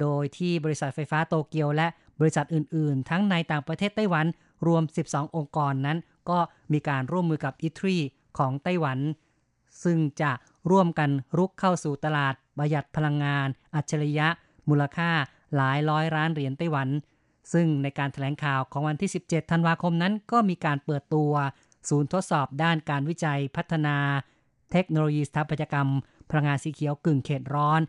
[0.00, 1.86] โดยที่บริษัทไฟฟ้าโตเกียว และ
[2.20, 4.26] บริษัทอื่น ๆ ทั้งในต่างประเทศไต้หวัน
[4.66, 5.98] รวม 12 องค์กรนั้น
[6.30, 6.38] ก็
[6.72, 7.96] มีการร่วมมือกับอิทรี
[8.38, 8.98] ของไต้หวัน
[9.84, 10.32] ซึ่งจะ
[10.70, 14.28] ร่วมกันรุกเข้าสู่ตลาดประหยัดพลังงาน อัจฉริยะ
[14.68, 15.10] มูลค่า
[15.56, 16.88] หลายร้อยล้านเหรียญไต้หวัน
[17.52, 21.32] ซึ่งในการถแถลงข่าวของวันที่ 17 ธันวาคมนั้น ก็มีการเปิดตัว
[21.88, 23.96] ศูนย์ทดสอบด้านการวิจัยพัฒนา
[24.72, 25.88] เทคโนโลยีสถาปัตยกรรม
[26.30, 27.80] พลังงานสีเขียวกึ่งเขตร้อน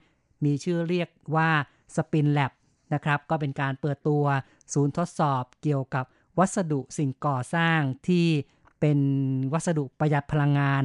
[0.46, 1.50] มีชื่อเรียกว่า
[1.96, 2.52] Spin Lab
[2.94, 4.24] นะครับก็เป็นการเปิดตัว
[4.74, 6.06] ศูนย์ทดสอบเกี่ยวกับ
[6.40, 8.28] วัสดุสิ่งก่อสร้างที่
[8.80, 9.00] เป็น
[9.54, 10.84] วัสดุประหยัดพลังงาน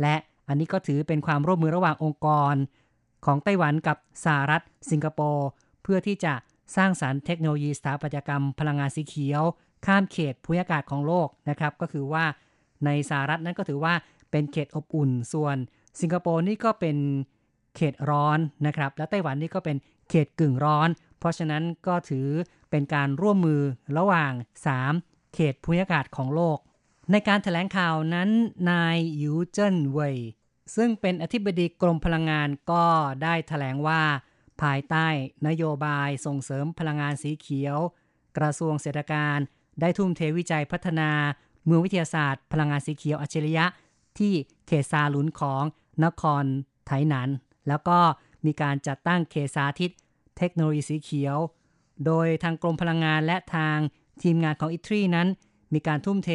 [0.00, 0.14] และ
[0.48, 2.54] อันนี้ก็ถือเป็นความร่วมมือระหว่างองค์กร
[3.24, 5.48] ของไต้หวันกับสหรัฐ สิงคโปร์
[5.82, 6.34] เพื่อที่จะ
[6.76, 9.42] สร้างสารรค์เทคโนโลยีสถาปัตยกรรมพลังงานสีเขียว
[9.86, 12.24] ข้ามเขตภูมิอากาศของโลกนะครับ ก็คือว่า
[12.84, 13.94] ในสหรัฐนั้นก็ถือว่า
[14.34, 15.56] เป็นเขตอบอุ่น ส่วน
[16.00, 16.96] สิงคโปร์นี่ก็เป็น
[17.76, 19.76] เขตร้อนนะครับ และไต้หวันนี่ก็เป็น
[20.08, 22.28] เขตกึ่งร้อน เพราะฉะนั้นก็ถือ
[22.70, 23.62] เป็นการร่วมมือ
[23.98, 24.32] ระหว่าง
[24.82, 26.58] 3 เขตภูมิอากาศของโลก
[27.12, 28.30] ในการถแถลงข่าวนั้น
[28.70, 30.16] นายยูเจิ้นเว่ย
[30.76, 32.84] ซึ่งเป็นอธิบดีกรมพลังงานก็
[33.22, 34.02] ได้ถแถลงว่า
[34.62, 35.06] ภายใต้
[35.46, 37.78] นโยบายส่งเสริมพลังงานสีเขียว
[38.38, 39.38] กระทรวงเศรษฐการ
[39.80, 41.10] ได้ทุ่มเทวิจัยพัฒนา
[41.66, 43.66] เมืองวิทยาศาสตร์ พลังงานสีเขียวอัจฉริยะ
[44.18, 44.34] ที่
[44.66, 45.62] เขตซาหลุนของ
[46.04, 46.44] นคร
[46.86, 47.28] ไถหนัน
[47.68, 47.98] แล้วก็
[48.46, 49.90] มีการจัดตั้งเขตสาธิต
[50.38, 51.38] เทคโนโลยีสีเขียว
[52.06, 53.78] โดยทางกรมพลังงานและทาง
[54.22, 55.28] ทีมงานของอิตรีนั้น
[55.74, 56.30] มีการทุ่มเท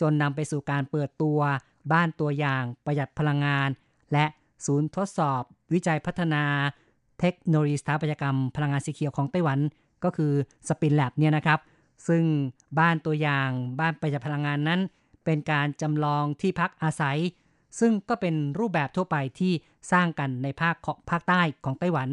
[0.00, 1.40] จนนำไปสู่การเปิดตัว
[1.92, 3.68] บ้านตัวอย่างประหยัดพลังงาน
[4.12, 4.24] และ
[4.66, 6.44] ศูนย์ทดสอบวิจัยพัฒนา
[7.20, 9.58] เทคโนโลยีสถาปัตยกรรมพลังงานสีเขียวของไต้หวัน
[10.04, 10.32] ก็คือ
[10.68, 11.60] สปินแลบเนี่ยนะครับ
[12.08, 12.24] ซึ่ง
[12.78, 13.48] บ้านตัวอย่าง
[13.80, 14.80] บ้านประหยัดพลังงานนั้น
[15.28, 17.18] เป็นการจำลองที่พักอาศัย
[17.80, 19.52] ซึ่งก็เป็นรูปแบบทั่วไปที่
[19.92, 20.74] สร้างกันในภาค
[21.10, 22.08] ภาคใต้ของไต้หวัน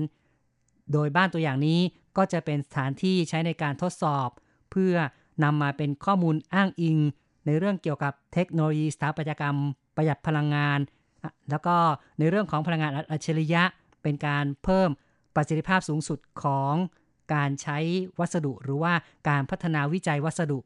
[0.93, 1.79] โดยบ้านตัวอย่างนี้
[2.17, 4.29] ก็จะเป็นสถานที่ใช้ในการทดสอบ
[4.71, 4.95] เพื่อ
[5.43, 6.97] นำมาเป็นข้อมูลอ้างอิง
[7.45, 9.57] ในเรื่องเกี่ยวกับเทคโนโลยีสถาปัตยกรรม
[9.95, 10.79] ประหยัดพลังงาน
[11.49, 11.75] แล้วก็
[12.19, 13.63] ในเรื่องของพลังงานอัจฉริยะ
[14.03, 14.89] เป็นการเพิ่ม
[15.35, 16.73] ประสิทธิภาพสูงสุดของ
[17.33, 17.77] การใช้
[18.19, 18.93] วัสดุหรือว่า
[19.29, 20.59] การพัฒนาวิจัยวัสดุ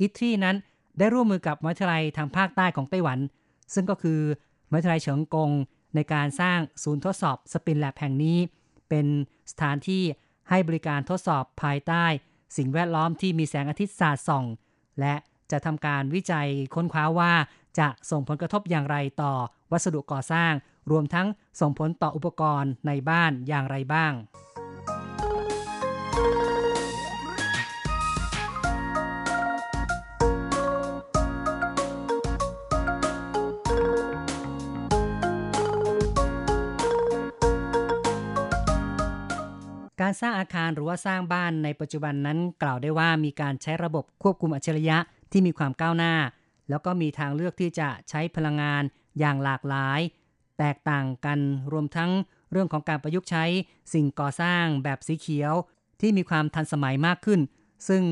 [0.00, 0.56] อิทรีนั้น
[1.00, 3.18] ได้ร่วมมือกับมหาวิทยาลัยทางภาคใต้ของไต้หวัน
[3.74, 4.20] ซึ่งก็คือ
[4.70, 5.50] มหาวิทยาลัยเฉิงกง
[5.94, 8.38] ในการสร้างศูนย์ทดสอบสปินแลบแห่งนี้
[8.88, 9.06] เป็น
[9.50, 10.02] สถานที่
[10.48, 12.04] ให้บริการทดสอบภายใต้
[12.56, 14.44] สิ่งแวดล้อมที่มีแสงอาทิตย์สาดส่อง
[15.00, 15.14] และ
[15.50, 17.32] จะทำการวิจัยค้นคว้าว่า
[17.78, 19.32] จะส่งผลกระทบอย่างไรต่อ
[19.72, 20.52] วัสดุก่อสร้าง
[20.90, 21.26] รวมทั้ง
[21.60, 24.12] ส่งผลต่ออุปกรณ์ในบ้านอย่างไรบ้าง
[40.10, 44.98] การสร้างอาคารหรือว่าสร้างบ้านในปัจจุบันนั้นกล่าวได้ว่ามีการใช้ระบบควบคุมอัจฉริยะ
[45.32, 46.14] ที่มีความก้าวหน้า
[46.70, 48.82] แล้วก็มีทางเลือกที่จะใช้พลังงาน
[49.18, 50.00] อย่างหลากหลาย
[50.58, 51.38] แตกต่างกัน
[51.72, 52.10] รวมทั้ง
[52.50, 53.44] เรื่องของการประยุกต์ใช้
[53.94, 55.54] สิ่งก่อสร้างแบบสีเขียว
[56.00, 57.40] ที่มีความทันสมัยมากขึ้น
[57.88, 58.02] ซึ่ง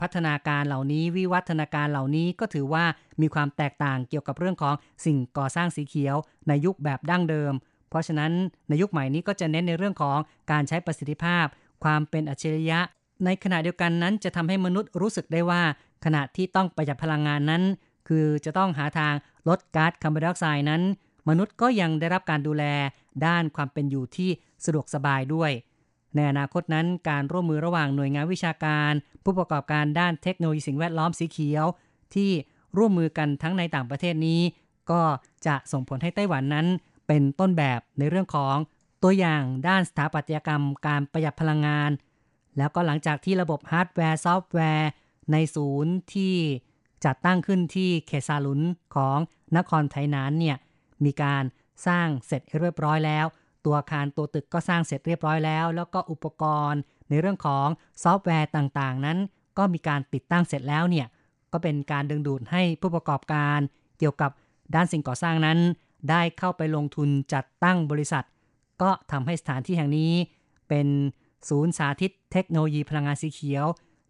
[0.00, 2.84] พัฒนาการเหล่านี้วิวัฒนาการเหล่านี้ก็ถือว่า
[3.20, 6.16] มีความแตกต่างเกี่ยวกับเรื่องของสิ่งก่อสร้างสีเขียว
[6.48, 7.52] ในยุคแบบดั้งเดิม
[7.88, 8.32] เพราะฉะนั้น
[8.68, 10.18] ในยุคใหม่นี้ก็จะเน้นในเรื่องของ
[10.50, 11.46] การใช้ประสิทธิภาพ
[11.84, 12.80] ความเป็นอัจฉริยะ
[13.24, 15.62] ในขณะเดียวกันนั้นจะทำให้มนุษย์รู้สึกได้ว่า
[16.04, 17.62] ขณะที่ต้องประหยัดพลังงานนั้น
[18.08, 19.14] คือจะต้องหาทาง
[19.48, 20.82] ลดก๊าซคาร์บอนไดออกไซด์นั้น
[21.28, 22.64] มนุษย์ก็ยังได้รับการดูแล
[23.26, 24.30] ด้านความเป็นอยู่ที่
[24.64, 25.50] สะดวกสบายด้วย
[26.14, 28.92] ในอนาคตนั้นการร่วมมือระหว่างหน่วยงานวิชาการ
[29.24, 31.66] ผู้ประกอบการด้านเทคโนโลยีสิ่งแวดล้อมสีเขียว
[32.14, 32.30] ที่
[32.78, 34.40] ร่วมมือกันทั้งในต่างประเทศนี้
[34.90, 35.00] ก็
[35.46, 36.66] จะส่งผลให้ไต้หวันนั้น
[37.08, 38.56] เป็นต้นแบบในเรื่องของ
[39.02, 41.90] ตัวอย่างด้านสถาปัตยกรรมการประหยัดพลังงาน
[42.56, 44.90] แล้วก็หลังจากที่ระบบฮาร์ดแวร์ซอฟต์แวร์
[45.32, 46.34] ในศูนย์ที่
[47.04, 48.60] จัดตั้งขึ้นที่เขตซาลุน
[48.94, 49.18] ของ
[49.56, 50.56] นครไทนานเนี่ย
[51.04, 51.44] มีการ
[51.86, 53.26] สร้างเสร็จเรียบร้อยแล้ว
[53.64, 57.68] ตัวอาคารตัวตึกก็สร้างเสร็จเรียบร้อยแล้ว แล้วก็อุปกรณ์ในเรื่องของ
[58.04, 59.18] ซอฟต์แวร์ต่างๆ นั้น
[59.58, 61.06] ก็มีการติดตั้งเสร็จแล้วเนี่ย
[61.52, 63.58] ก็เป็นการดึงดูดให้ผู้ประกอบการ
[63.98, 64.30] เกี่ยวกับ
[64.74, 65.58] ด้านสิ่งก่อสร้างนั้น
[66.10, 68.24] ได้เข้าไปลงทุนจัดตั้งบริษัท
[68.82, 70.12] ก็ทำให้สถานที่แห่งนี้
[70.68, 70.86] เป็น
[71.48, 73.66] ศูนย์สาธิตเทคโนโลยีพลังงานสีเขียว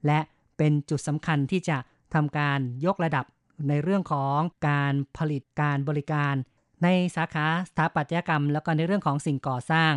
[0.07, 0.21] และ
[0.57, 1.77] เป็นจุดสำคัญที่จะ
[2.15, 3.25] ทำการยกระดับ
[3.69, 6.35] ในเรื่องของการผลิตการบริการ
[6.83, 9.93] ในสาขาสถาปัตยกรรม แล้วก็ในเรื่องของสิ่งก่อสร้าง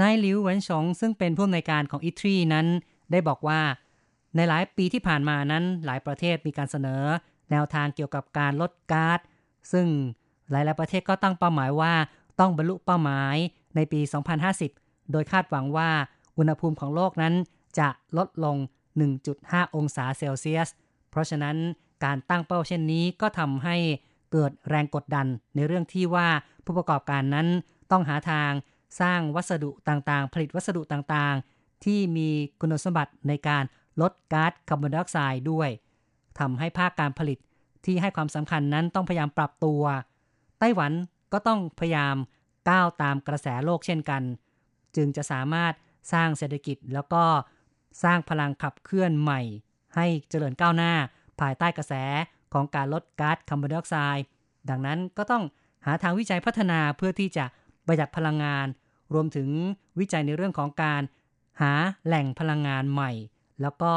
[0.00, 2.66] นายหลิวเหวินชงซึ่งเป็นผู้อำนวยการของอิตรีนั้น
[3.10, 3.60] ได้บอกว่า
[4.36, 7.02] ในหลายปีที่ผ่านมานั้นหลายประเทศมีการเสนอ
[7.50, 9.20] แนวทางเกี่ยวกับการลดก๊าซ
[9.72, 9.86] ซึ่ง
[10.50, 11.92] หลายๆประเทศก็ตั้งเป้าหมายว่า
[12.40, 13.36] ต้องบรรลุเป้าหมาย
[13.76, 14.00] ในปี
[14.56, 15.90] 2050 โดยคาดหวังว่า
[16.38, 17.34] อุณหภูมิของโลกนั้น
[17.78, 18.56] จะลดลง
[19.16, 20.68] 1.5 องศาเซลเซียส
[21.10, 21.56] เพราะฉะนั้น
[22.04, 23.76] การตั้งเป้าเช่นนี้ก็ทำให้
[24.32, 26.28] เกิดแรงกดดันในเรื่องที่ว่า
[26.64, 27.46] ผู้ประกอบการนั้น
[27.90, 28.50] ต้องหาทาง
[29.00, 32.28] สร้างวัสดุต่างๆ ผลิตวัสดุต่างๆ ที่มี
[32.60, 33.64] คุณสมบัติในการ
[34.00, 35.68] ลดก๊าซคาร์บอนไดออกไซด์ด้วย
[36.38, 37.38] ทำให้ภาคการผลิต
[37.84, 39.82] ที่ให้ความสำคัญนั้นต้องพยายามปรับตัว
[40.64, 40.92] ต้หวัน
[41.32, 42.16] ก็ต้องพยายาม
[42.70, 44.22] ก้าวตามกระแสโลกเช่นกัน
[44.96, 45.72] จึงจะสามารถ
[46.12, 47.24] สร้างเศรษฐกิจแล้วก็
[48.02, 49.40] สร้างพลังขับเคลื่อนใหม่
[49.94, 50.92] ให้เจริญก้าวหน้า
[51.40, 51.94] ภายใต้กระแส
[52.52, 54.24] ของการลดก๊าซคาร์บอนไดออกไซด์
[54.70, 55.44] ดังนั้นก็ต้อง
[55.86, 57.44] หาทางวิจัยพัฒนาเพื่อที่จะ
[57.86, 58.66] ประหยัดพลังงาน
[59.14, 59.48] รวมถึง
[59.98, 61.02] วิจัยในเรื่องของการ
[61.60, 61.72] หา
[62.06, 63.12] แหล่งพลังงานใหม่
[63.62, 63.92] แล้วก็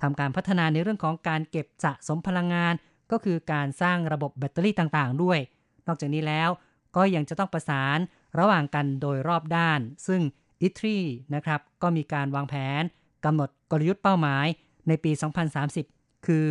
[0.00, 2.74] ทำการพัฒนาในเรื่องของการเก็บสะสมพลังงาน
[3.10, 5.38] ก็คือการสร้างระบบแบตเตอรี่ต่างๆ ด้วย
[5.86, 6.50] นอกจากนี้แล้ว
[6.96, 7.98] ก็ยังจะต้องประสาน
[8.38, 10.20] ระหว่างกันโดยรอบด้าน ซึ่ง
[10.62, 10.96] อิตรี
[11.34, 12.82] นะครับก็มีการวางแผน
[13.24, 14.46] กำหนดกลยุทธ์เป้าหมาย
[14.88, 15.12] ในปี
[15.68, 16.46] 2030 คือ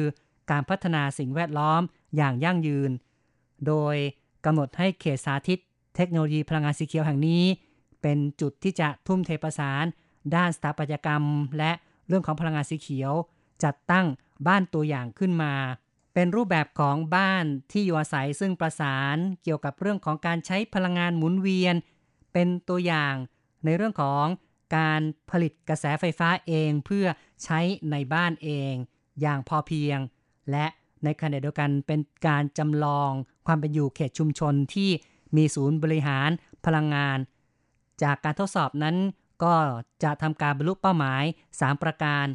[0.52, 1.82] การพัฒนาสิ่งแวดล้อม
[2.15, 2.91] อย่างยั่งยืน
[3.67, 3.96] โดย
[4.46, 5.60] กำหนดให้เขตสาธิต
[5.96, 7.44] เทคโนโลยีพลังงานสีเขียวแห่งนี้
[8.02, 9.86] เป็นจุดที่จะทุ่มเทประสาน
[10.36, 11.24] ด้านสถาปัตยกรรม
[11.58, 11.72] และ
[12.08, 13.13] เรื่องของพลังงานสีเขียว
[13.63, 14.06] จัดตั้ง
[14.48, 15.54] บ้านตัวอย่างขึ้นมา
[16.13, 21.76] เป็นรูปแบบของบ้านที่อยู่อาศัยซึ่งประสานเกี่ยวกับเรื่องของการใช้พลังงานหมุนเวียน
[22.34, 23.15] เป็นตัวอย่าง
[23.65, 24.26] ในเรื่องของ
[24.78, 27.06] การผลิตกระแสไฟฟ้าเองเพื่อ
[27.43, 27.60] ใช้
[27.91, 28.74] ในบ้านเอง
[29.21, 30.00] อย่างพอเพียง
[30.52, 30.65] และ
[31.04, 33.12] ในขณะเดียวกันเป็นการจำลอง
[33.47, 34.89] ความเป็นอยู่เขตชุมชนที่
[35.36, 36.30] มีศูนย์บริหาร
[36.65, 37.17] พลังงาน
[38.04, 38.95] จากการทดสอบนั้น
[39.43, 39.56] ก็
[40.04, 41.24] จะทำการบรรลุเป้าหมาย
[41.56, 42.26] 3 ประการ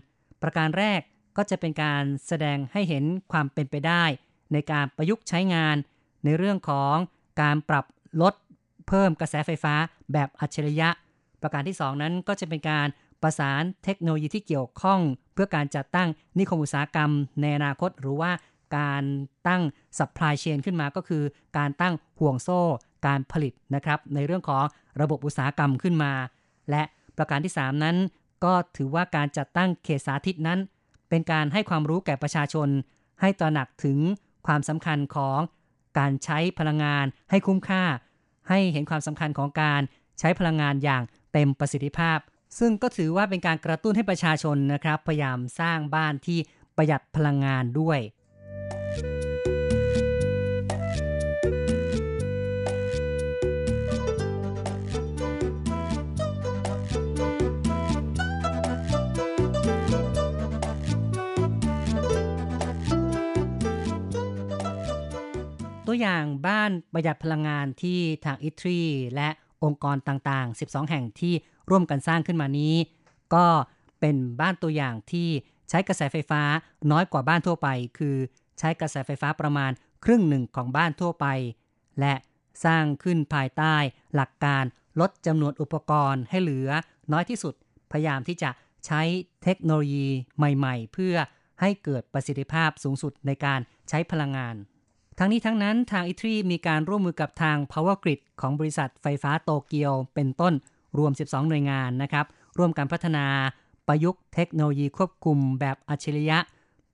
[0.43, 1.01] ประการแรก
[1.37, 4.05] ก็จะเป็นการแสดงให้เห็นความเป็นไปได้
[4.53, 5.77] ในการประยุกต์ใช้งาน
[6.25, 6.95] ในเรื่องของ
[7.41, 7.85] การปรับ
[8.23, 8.35] ลด
[8.89, 9.75] เพิ่มกระแสไฟฟ้า
[10.13, 10.89] แบบอัจฉริยะ
[11.43, 12.87] ประการที่ 2 นั้นก็จะเป็นการ
[13.23, 15.01] ประสานเทคโนโลยีที่เกี่ยวข้อง
[15.35, 18.33] เพื่อการจัดตั้งนิคมอุตสาหกรรม ในอนาคตหรือว่า
[18.79, 19.03] การ
[19.49, 19.63] ตั้ง
[19.99, 21.23] สัพพลายเชนขึ้นมาก็คือ
[21.59, 22.61] การตั้งห่วงโซ่
[23.07, 24.65] การผลิตนะครับ ในเรื่องของ
[25.01, 26.13] ระบบอุตสาหกรรมขึ้นมา
[26.71, 26.83] และ
[27.17, 27.97] ประการที่ 3 นั้น
[28.45, 30.59] ก็ถือว่าการจัดตั้งเขตสาธิตนั้น
[31.09, 32.69] เป็นการให้ความรู้แก่ประชาชน
[33.21, 33.99] ให้ตระหนักถึง
[34.47, 35.39] ความสำคัญของ
[35.99, 37.85] การใช้พลังงานให้คุ้มค่า
[38.49, 39.83] ให้เห็นความสำคัญของการ
[40.19, 42.19] ใช้พลังงานอย่างเต็มประสิทธิภาพ
[42.59, 46.39] ซึ่งก็ถือว่าเป็นการกระตุ้นให้ประชาชนนะครับ พยายามสร้างบ้านที่
[46.77, 47.99] ประหยัดพลังงานด้วย
[65.87, 68.81] ตัวอย่างบ้านประหยัดพลังงานที่ทางอิตรี
[69.15, 69.29] และ
[69.65, 71.35] องค์กรต่างๆ 12 แห่งที่
[71.71, 72.75] ร่วมกันสร้างขึ้นมานี้
[73.35, 73.47] ก็
[74.01, 75.29] เป็นบ้านตัวอย่างที่
[75.69, 76.43] ใช้กระแสไฟฟ้า
[76.91, 77.69] น้อยกว่าบ้านทั่วไป
[77.99, 78.17] คือ
[78.59, 79.71] ใช้กระแสไฟฟ้าประมาณ
[80.05, 81.27] ครึ่งหนึ่งของบ้านทั่วไป
[82.01, 82.15] และ
[82.65, 83.75] สร้างขึ้นภายใต้
[84.15, 84.65] หลักการ
[85.01, 86.71] ลดจำนวนอุปกรณ์ให้เหลือ
[87.13, 87.55] น้อยที่สุด
[87.93, 88.51] พยายามที่จะ
[88.87, 89.03] ใช้
[89.43, 91.15] เทคโนโลยีใหม่ ๆ เพื่อ
[91.61, 94.55] ให้เกิดประสิทธิภาพสูงสุดในการใช้พลังงาน
[95.19, 100.55] ทั้งนี้ทั้งนั้นทางอิตรีมีการร่วมมือกับทาง Power Grid ของบริษัทไฟฟ้าโตเกียว เป็นต้น
[100.99, 102.27] รวม 12 หน่วยงานนะครับ
[102.59, 103.27] ร่วมกันพัฒนา
[103.87, 106.39] ประยุกต์เทคโนโลยีควบคุมแบบอัจฉริยะ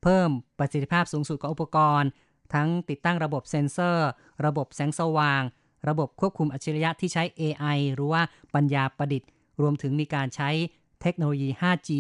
[0.03, 2.09] เพิ่มประสิทธิภาพสูงสุดของอุปกรณ์
[2.55, 4.09] ทั้งติดตั้งระบบเซ็นเซอร์
[4.47, 5.43] ระบบแสงสว่าง
[5.89, 8.23] ระบบควบคุมอัจฉริยะที่ใช้ AI หรือว่า
[8.55, 9.29] ปัญญาประดิษฐ์
[9.61, 10.51] รวมถึงมีการใช้
[11.03, 11.91] เทคโนโลยี 5G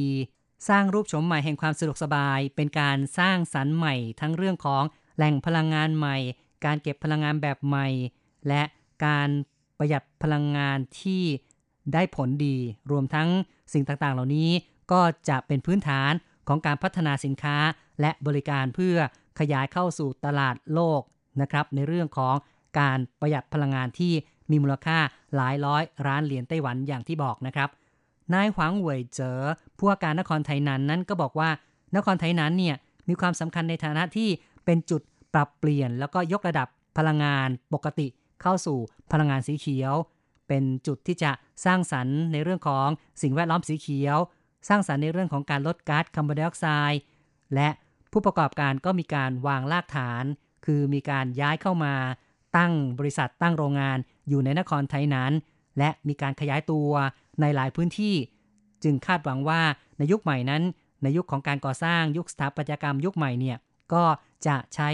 [0.68, 4.84] สร้างรูปโฉมใหม่แห่งความสะดวกสบาย เป็นการสร้างสรรค์ใหม่ทั้งเรื่องของ
[5.16, 6.16] แหล่งพลังงานใหม่
[6.64, 7.88] การเก็บพลังงานแบบใหม่
[8.48, 8.62] และ
[9.06, 9.28] การ
[9.78, 11.22] ประหยัดพลังงานที่
[11.92, 12.56] ได้ผลดี
[12.90, 13.28] รวมทั้ง
[13.72, 14.50] สิ่งต่างๆ เหล่านี้
[14.92, 16.12] ก็จะเป็นพื้นฐาน
[16.48, 17.56] ของการพัฒนาสินค้า
[18.00, 18.96] และบริการเพื่อ
[19.38, 21.00] ขยายเข้าสู่ตลาดโลก
[21.40, 22.34] นะครับ ในเรื่องของ
[22.80, 24.12] การประหยัดพลังงานที่
[24.50, 24.98] มีมูลค่า
[25.36, 27.68] หลายร้อยล้านเหรียญไต้หวันอย่างที่บอกนะครับ
[28.34, 29.40] นายหวังเว่ยเจ๋อ
[29.76, 31.50] ผู้ว่าการนครไทยนั้นนั้นก็บอกว่า
[31.96, 32.76] นครไทยนั้นเนี่ย
[33.08, 34.28] มีความสำคัญในฐานะที่
[34.64, 35.02] เป็นจุด
[35.34, 38.06] ปรับเปลี่ยนแล้วก็ยกระดับพลังงานปกติ
[38.42, 38.78] เข้าสู่
[39.12, 39.94] พลังงานสีเขียว
[40.48, 41.30] เป็นจุดที่จะ
[41.64, 42.88] สร้างสรรค์ในเรื่องของ
[43.22, 44.18] สิ่งแวดล้อมสีเขียว
[44.68, 47.00] สร้างสรรค์ในเรื่องของการลดก๊าซคาร์บอนไดออกไซด์
[47.54, 47.68] และ
[48.12, 50.24] ผู้ประกอบการก็มีการวางรากฐาน
[50.66, 51.94] คือมีการย้ายเข้ามา
[52.56, 53.98] ตั้งบริษัทตั้งโรงงาน
[54.28, 55.32] อยู่ในนครไทยนั้น
[55.78, 56.90] และมีการขยายตัว
[57.40, 58.14] ในหลายพื้นที่
[58.84, 59.60] จึงคาดหวังว่า
[59.98, 60.62] ในยุคใหม่นั้น
[61.02, 63.56] ในยุคของการก่อสร้างยุคสถาปัตยกรรมยุคใหม่เนี่ย
[63.94, 64.04] ก็
[64.46, 64.90] จะใช้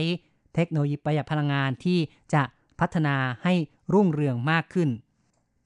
[0.54, 1.98] เทคโนโลยีประหยัดพลังงานที่
[2.34, 2.42] จะ
[2.80, 3.54] พัฒนาให้
[3.92, 4.88] รุ่งเรืองมากขึ้น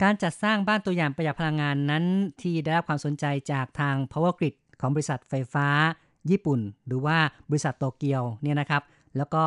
[0.02, 2.04] การจัดสร้างบ้านตัวอย่างประหยัดพลังงานนั้น
[2.42, 5.68] ที่ได้รับความสนใจจากทาง Power Grid ของบริษัทไฟฟ้า
[6.30, 7.18] ญี่ปุ่น หรือว่า
[7.50, 8.82] บริษัทโตเกียวเนี่ยนะครับ
[9.16, 9.44] แล้วก็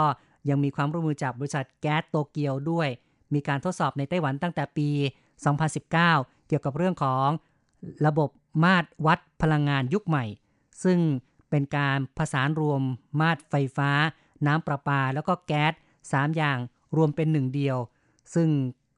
[0.49, 2.87] ยังมีความร่วมมือจากบริษัทแก๊สโตเกียวด้วย
[3.33, 4.89] มีการทดสอบในไต้หวันตั้งแต่ปี
[5.47, 5.91] 2019
[6.47, 7.27] เกี่ยวกับเรื่องของ
[8.07, 8.29] ระบบ
[8.63, 10.25] มาตรวัดพลังงานยุคใหม่
[10.83, 10.97] ซึ่ง
[11.49, 12.81] เป็นการผสานรวม
[13.21, 13.91] มาตรไฟฟ้า
[14.47, 15.73] น้ำประปา แล้วก็แก๊ส
[16.05, 16.58] 3อย่าง
[16.97, 17.77] รวมเป็นหนึ่งเดียว
[18.36, 18.49] ซึ่ง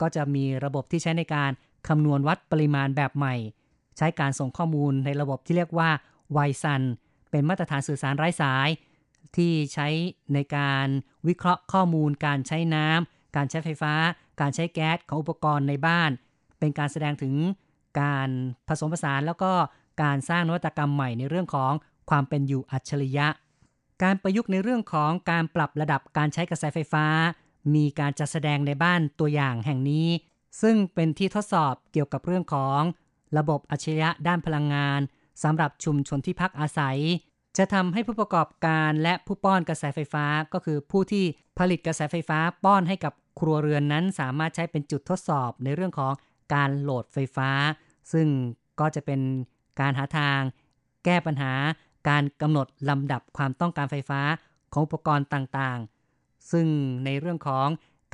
[0.02, 1.52] ก็จะมีระบบที่ใช้ในการ
[1.88, 3.36] คำนวณวัดปริมาณแบบใหม่
[3.98, 5.90] ใช้การส่งข้อมูลในระบบที่เรียกว่า
[6.32, 6.82] ไวซัน
[7.32, 8.70] เป็นมาตรฐานสื่อสารไร้สาย
[9.36, 9.88] ที่ใช้
[10.34, 10.88] ในการ
[11.28, 13.94] วิเคราะห์ข้อมูล การใช้น้ำการใช้ไฟฟ้า
[14.42, 16.10] การใช้แก๊สของอุปกรณ์ในบ้าน
[16.60, 17.34] เป็นการแสดงถึง
[18.02, 18.30] การ
[18.68, 19.52] ผสมผสานแล้วก็
[20.04, 21.74] การสร้างนวัตกรรมใหม่ในเรื่องของ
[22.10, 23.28] ความเป็นอยู่อัจฉริยะ
[24.04, 27.06] การประยุกต์ในเรื่องของการปรับระดับการใช้กระแสไฟฟ้า
[27.76, 30.08] มีการจัดแสดงในบ้านตัวอย่างแห่งนี้
[30.62, 32.82] ซึ่งเป็นที่ทดสอบเกี่ยวกับเรื่องของ
[33.38, 35.00] ระบบอัจฉริยะด้านพลังงาน
[35.44, 37.00] สำหรับชุมชนที่พักอาศัย
[37.58, 41.26] จะทำให้ผู้ประกอบการและผู้ป้อนกระแสไฟฟ้าก็คือผู้ที่
[41.58, 46.14] ผลิตกระแสไฟฟ้าป้อนให้กับครัวเรือนนั้นสามารถใช้เป็นจุดทดสอบในเรื่องของ
[46.54, 47.50] การโหลดไฟฟ้า
[48.14, 48.28] ซึ่ง
[48.80, 49.22] ก็จะเป็น
[49.80, 50.40] การหาทาง
[51.06, 51.54] แก้ปัญหา
[52.10, 54.22] การกำหนดลำดับความต้องการไฟฟ้า
[54.74, 56.68] ของอุปกรณ์ต่างๆ ซึ่ง
[57.06, 57.68] ในเรื่องของ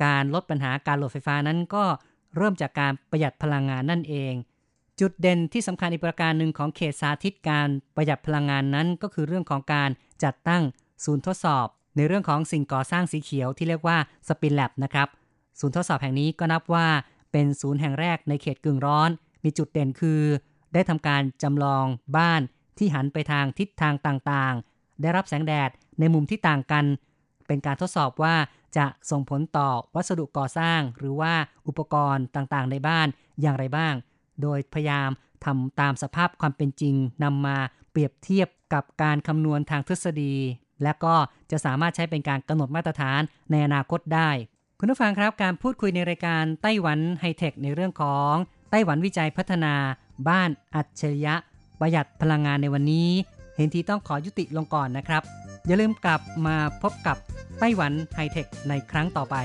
[0.04, 1.84] การลดปัญหาการโหลดไฟฟ้านั้นก็
[2.36, 4.34] เริ่มจากการประหยัดพลังงานนั่นเอง
[5.00, 9.90] จุดเด่นที่สำคัญอีกประการหนึ่งของเขตสาธิตการประหยัดพลังงานนั้น ก็คือเรื่องของการ
[10.24, 10.62] จัดตั้ง
[11.04, 13.96] ศูนย์ทดสอบ ในเรื่องของสิ่งก่อสร้างสีเขียวที่เรียกว่า
[14.28, 15.08] สปินแลบนะครับ
[15.60, 16.86] ศูนย์ทดสอบแห่งนี้ก็นับว่า
[17.32, 19.10] เป็นศูนย์แห่งแรกในเขตกึ่งร้อน
[19.44, 20.20] มีจุดเด่นคือ
[20.74, 21.84] ได้ทำการจำลอง
[22.16, 22.40] บ้าน
[22.78, 26.84] ที่หันไปทางทิศทางต่างๆ ได้รับแสงแดดในมุมที่ต่างกัน
[27.46, 28.34] เป็นการทดสอบว่า
[28.76, 31.34] จะส่งผลต่อวัสดุก่อสร้าง หรือว่า
[31.66, 33.06] อุปกรณ์ต่างๆ ในบ้าน
[33.40, 33.94] อย่างไรบ้าง
[34.42, 35.10] โดยพยายาม
[35.44, 37.56] ทำตามสภาพความเป็นจริงนำมา
[37.90, 40.34] เปรียบเทียบกับการคำนวณทางทฤษฎี
[40.82, 41.14] และก็
[41.50, 44.30] จะสามารถใช้เป็นการกำหนดมาตรฐานในอนาคตได้
[44.78, 48.32] คุณผู้ฟังครับการพูดคุยในรายการไต้หวันไฮเทคในเรื่องของ
[48.70, 49.74] ไต้หวันวิจัยพัฒนา
[50.28, 51.34] บ้านอัจฉริยะ
[51.86, 53.08] ประหยัดพลังงานในวันนี้
[53.56, 55.22] เห็นทีต้องขอยุติลงก่อนนะครับ
[55.66, 57.16] อย่าลืมกลับมาพบกับ
[57.58, 59.36] ไต้หวันไฮเทคในครั้งต่อไป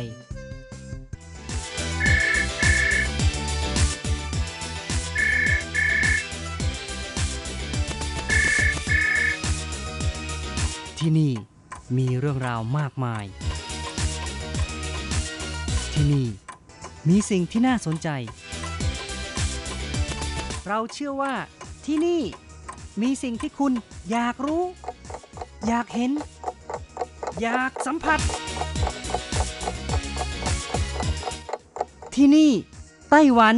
[10.99, 11.31] ที่นี่
[11.97, 13.25] มีเรื่องราวมากมาย
[15.93, 16.27] ที่นี่
[17.09, 18.09] มีสิ่งที่น่าสนใจ
[20.67, 21.33] เราเชื่อว่า
[21.91, 22.23] ที่นี่
[23.01, 23.73] มีสิ่งที่คุณ
[24.11, 24.63] อยากรู้
[25.67, 26.11] อยากเห็น
[27.41, 28.19] อยากสัมผัส
[32.15, 32.51] ที่นี่
[33.09, 33.55] ไต้หวัน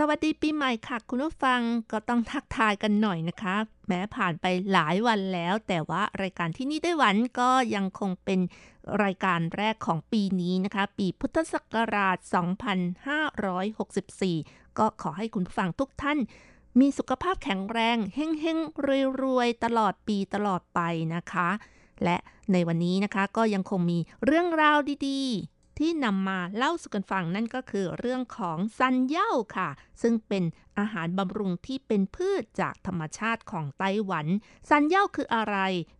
[0.00, 1.60] สวัสดีปีใหม่ค่ะ คุณผู้ฟัง
[1.92, 3.56] ก็ต้องทักทายกันหน่อยนะคะ
[3.88, 8.40] แม้ผ่านไปหลายวันแล้ว แต่ว่ารายการที่นี่ได้หวันก็ยังคงเป็น
[9.02, 12.16] รายการแรกของปีนี้นะคะ ปีพุทธศักราช
[13.88, 16.18] 2564 ก็ขอให้คุณผู้ฟังทุกท่าน
[16.80, 20.80] มีสุขภาพแข็งแรงเฮ้งเฮงรวยรวยๆ ตลอดปีตลอดไป
[21.14, 21.48] นะคะ
[22.04, 22.16] และ
[22.52, 29.68] ในวันนี้นะคะก็ยังคงมีเรื่องราวดีๆ ที่นำมาเล่าสู่กันฟังนั่นก็คือเรื่องของซันเย่าค่ะ
[30.02, 30.44] ซึ่งเป็น
[30.78, 34.26] อาหารบำรุงที่เป็นพืชจากธรรมชาติของไต้หวัน
[34.68, 35.56] ซันเย่าคืออะไร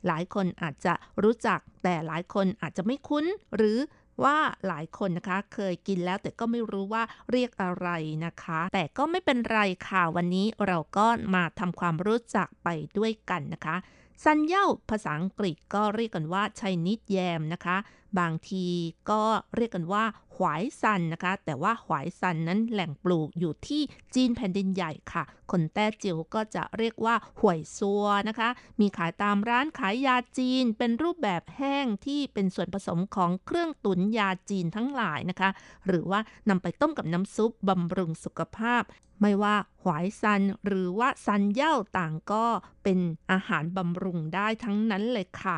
[0.06, 3.24] หลายคนอาจจะรู้จัก แต่หลายคนอาจจะไม่คุ้น
[3.56, 3.78] หรือ
[4.24, 7.88] ว่าหลายคนนะคะเคยกินแล้วแต่ก็ไม่รู้ว่าเรียกอะไร
[8.26, 13.76] นะคะ แต่ก็ไม่เป็นไรค่ะ วันนี้เราก็มาทำความรู้จักไปด้วยกันนะคะ
[14.24, 17.76] ซันเย่าภาษาอังกฤษก็เรียกกันว่าไชนิดแยมนะคะ
[18.18, 18.66] บางที
[19.10, 19.22] ก็
[19.56, 20.04] เรียกกันว่า
[20.36, 23.82] หวายซันนะคะ แต่ว่าหวายซันนั้นแหล่งปลูกอยู่ที่
[24.14, 28.48] จีนแผ่นดินใหญ่ค่ะ คนแต้จิ๋วก็จะเรียกว่าหวยซัวนะคะ
[28.80, 35.50] มีขายตามร้านขายยาจีน เป็นรูปแบบแห้งที่เป็นส่วนผสมของเครื่องตุ๋นยาจีนทั้งหลายนะคะ
[35.86, 38.82] หรือว่านำไปต้มกับน้ำซุปบำรุงสุขภาพ
[39.20, 42.46] ไม่ว่าหวายซันหรือว่าซันเย่าต่างก็
[42.82, 42.98] เป็น
[43.30, 45.56] อาหารบำรุงได้ทั้งนั้นเลยค่ะ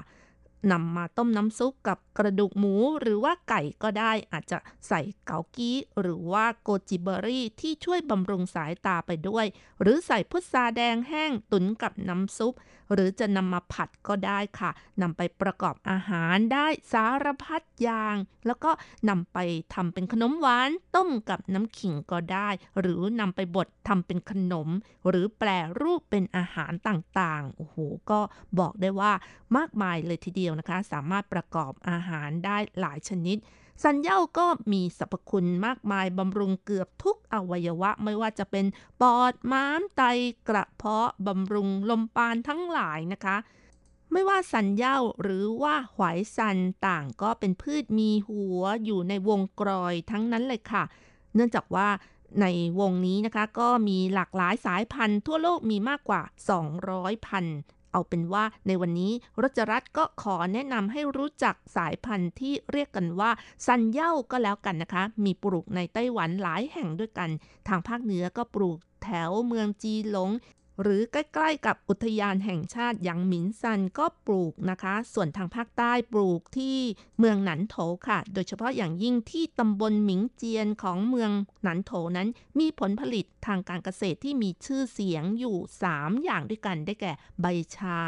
[0.73, 9.47] นำมาต้มน้ำซุปกับกระดูกหมูหรือว่าไก่ก็ได้อาจจะใส่เกากี้ หรือว่าโกจิเบอรี่ที่ช่วยบำรุงสายตาไปด้วย
[9.81, 12.55] หรือใส่พุทราแดงแห้งตุ๋นกับน้ำซุป
[12.93, 14.71] หรือจะนำมาผัดก็ได้ค่ะ
[15.03, 18.71] นำไปประกอบอาหารได้สารพัดอย่าง แล้วก็
[19.09, 19.39] นำไป
[19.75, 22.49] ทำเป็นขนมหวาน ต้มกับน้ำขิงก็ได้
[22.81, 24.69] หรือนำไปบดทำเป็นขนม
[25.09, 25.49] หรือแปร
[25.81, 27.77] รูปเป็นอาหารต่างๆโอ้โห
[28.11, 28.21] ก็
[28.59, 29.13] บอกได้ว่า
[29.57, 33.37] มากมายเลยทีเดียวนะคะ สามารถประกอบอาหารได้หลายชนิด
[33.83, 38.67] สันเย่าก็มีสรรพคุณมากมายบำรุงเกือบทุกอวัยวะ ไม่ว่าจะเป็น
[39.01, 40.03] ปอด ม้าม ไต
[40.49, 43.37] กระเพาะบำรุงลมปานทั้งหลายนะคะ
[44.13, 50.85] ไม่ว่าสันเย้าหรือว่าหวายซันต่างก็เป็นพืชมีหัวอยู่ในวงกรอยทั้งนั้นเลยค่ะ
[51.35, 51.89] เนื่องจากว่า
[52.41, 52.47] ใน
[52.81, 56.23] วงนี้นะคะก็มีหลากหลายสายพันธุ์ทั่วโลกมีมากกว่า
[56.75, 57.59] 200 พันธุ์
[57.93, 63.31] เอาเป็นว่าในวันนี้รจรัตก็ขอแนะนำให้รู้จักสายพันธุ์ที่เรียกกันว่า
[63.67, 67.31] ซันเย้าก็แล้วกันนะคะ มีปลูกในไต้หวันหลายแห่งด้วยกัน
[67.69, 70.31] ทางภาคเหนือก็ปลูกแถวเมืองจีหลง
[70.83, 76.77] หรือใกล้ๆกับอุทยานแห่งชาติหยางหมินซันก็ปลูกนะคะ ส่วนทางภาคใต้ปลูกที่
[77.19, 77.77] เมืองหนันโถ
[78.09, 81.31] ค่ะ โดยเฉพาะอย่างยิ่งที่ตำบลหมิงเจียนของเมือง
[81.63, 85.57] หนันโถนั้น มีผลผลิตทางการเกษตรที่มีชื่อเสียงอยู่
[85.91, 87.99] 3 อย่างด้วยกันได้แก่ ใบชา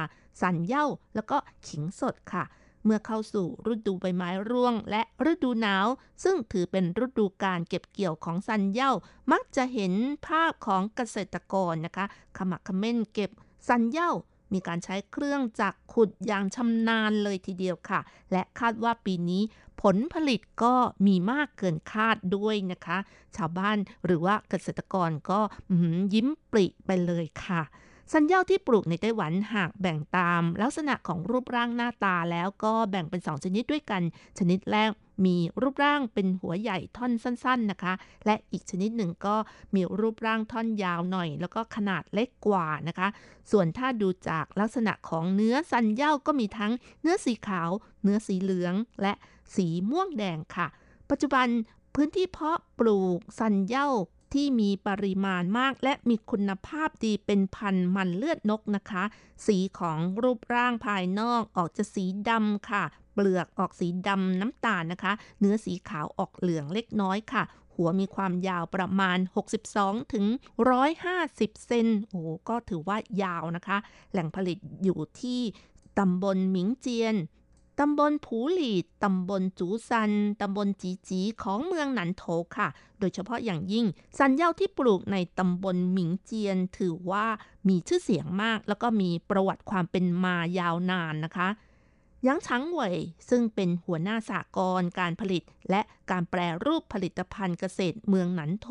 [0.41, 2.45] สันเย่าแล้วก็ขิงสดค่ะ
[2.85, 5.87] เมื่อเข้าสู่ฤดูใบไม้ร่วงและฤดูหนาว
[6.25, 8.93] ซึ่งถือเป็นฤดูการเก็บเกี่ยวของซันเย้า
[9.33, 9.93] มักจะเห็น
[10.27, 13.31] ภาพของเกษตรกรนะคะ ขมักขม้นเก็บ
[13.69, 14.13] ซันเย้า
[14.53, 18.01] มีการใช้เครื่องจักรขุดอย่างชำนาญเลยทีเดียวค่ะ
[18.33, 19.43] และคาดว่าปีนี้
[19.83, 20.75] ผลผลิตก็
[21.07, 22.99] มีมากเกินคาดด้วยนะคะ
[23.37, 25.41] ชาวบ้านหรือว่าเกษตรกรก็
[26.15, 27.63] ยิ้มปริไปเลยค่ะ
[28.15, 34.03] สันเหย้าที่ปลูกในไต้หวันหากแบ่งตามลักษณะของรูปร่างหน้าตาแล้วก็แบ่งเป็น 2 ชนิดด้วยกัน
[34.39, 34.91] ชนิดแรก
[35.25, 37.93] มีรูปร่างเป็นหัวใหญ่ท่อนสั้น ๆนะคะ
[38.27, 39.37] และอีกชนิดหนึ่งก็
[39.75, 43.09] มีรูปร่างท่อนยาวหน่อย แล้วก็ขนาดเล็กกว่านะคะ
[43.51, 46.73] ส่วนถ้าดูจากลักษณะของเนื้อสันเย้าก็มีทั้ง
[47.03, 47.71] เนื้อสีขาว
[48.03, 49.13] เนื้อสีเหลือง และ
[49.55, 50.67] สีม่วงแดงค่ะ
[51.11, 51.47] ปัจจุบัน
[51.95, 53.89] พื้นที่เพาะปลูกสันเย้า
[54.35, 59.05] ที่มีปริมาณมาก และมีคุณภาพดีเป็นพันมันเลือดนกนะคะ
[59.47, 62.85] สีของรูปร่างภายนอกออกจะสีดำค่ะ
[63.15, 67.43] เปลือกออกสีดำน้ำตาลนะคะ เนื้อสีขาวออกเหลืองเล็กน้อยค่ะ
[67.75, 69.19] หัวมีความยาวประมาณ
[69.65, 70.27] 62 ถึง
[70.97, 73.79] 150 เซน โอ้ก็ถือว่ายาวนะคะ
[74.13, 75.41] แหล่งผลิตอยู่ที่
[75.99, 77.17] ตำบลหมิงเจียน
[77.85, 82.25] ตำบลผูหลีด ตำบลจูซัน ตำบลจีจีของเมืองหนันโถ
[82.57, 82.69] ค่ะ
[82.99, 83.87] โดยเฉพาะอย่างยิ่ง
[84.19, 87.27] สันเย่าที่ปลูกในตำบลหมิงเจียน ถือว่า
[87.69, 91.49] มีชื่อเสียงมาก แล้วก็มีประวัติความเป็นมายาวนานนะคะ
[92.27, 92.97] ยังช้างเหวย
[93.29, 95.81] ซึ่งเป็นหัวหน้าสากรการผลิต และ
[96.11, 98.69] การแปรรูปผลิตภัณฑ์เกษตรเมืองหนันโถ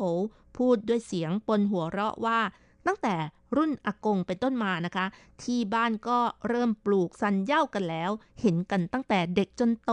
[0.56, 2.40] พูดด้วยเสียงปนหัวเราะว่า
[2.86, 3.14] ตั้งแต่
[3.56, 5.06] รุ่นอากงเป็นต้นมานะคะ
[5.42, 6.18] ที่บ้านก็
[6.48, 8.10] เริ่มปลูกซันเย่ากันแล้ว
[8.40, 9.92] เห็นกันตั้งแต่เด็กจนโต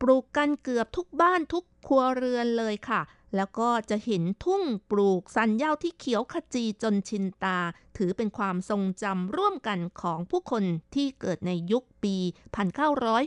[0.00, 3.00] ปลูกกันเกือบทุกบ้านทุกครัวเรือนเลยค่ะ
[3.36, 7.58] แล้วก็จะเห็นทุ่งปลูกสันเย่าที่เขียวขจีจนชินตา
[7.96, 12.16] ถือเป็นความทรงจำร่วมกันของผู้คนที่เกิดในยุคปี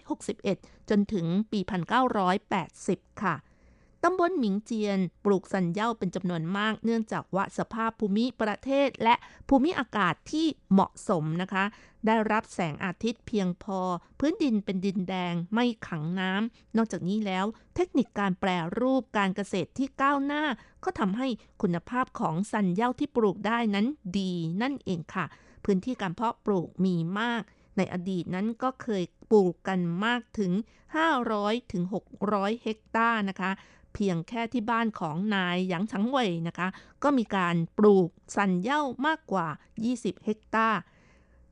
[0.10, 1.60] 1961 จนถึงปี
[2.42, 3.36] 1980 ค่ะ
[4.04, 9.16] ตำบลหมิงเจียน ปลูกสันเย่าเป็นจำนวนมาก เนื่องจากว่าสภาพภูมิประเทศและ
[9.50, 11.64] ภูมิอากาศที่เหมาะสมนะคะ
[12.08, 13.80] ได้รับแสงอาทิตย์เพียงพอ
[14.20, 17.46] พื้นดินเป็นดินแดงไม่ขังน้ำนอกจากนี้แล้ว
[17.76, 20.44] เทคนิคการแปรรูปการเกษตรที่ก้าวหน้า
[20.84, 21.28] ก็ทำให้
[21.62, 23.86] คุณภาพของสันเย่าที่ปลูกได้นั้น
[24.20, 25.26] ดีนั่นเองค่ะ
[25.66, 27.42] พื้นที่การเพาะปลูกมีมาก
[27.78, 30.52] ในอดีตนั้นก็เคยปลูกกันมากถึง
[31.12, 31.84] 500ถึง
[32.24, 33.52] 600 เฮกตาร์นะคะ
[33.98, 36.68] เพียงแค่ที่บ้านของนายหยางชังเว่ยนะคะ
[37.04, 39.48] ก็มีการปลูกสันเย่ามากกว่า
[39.86, 40.80] 20 เฮกตาร์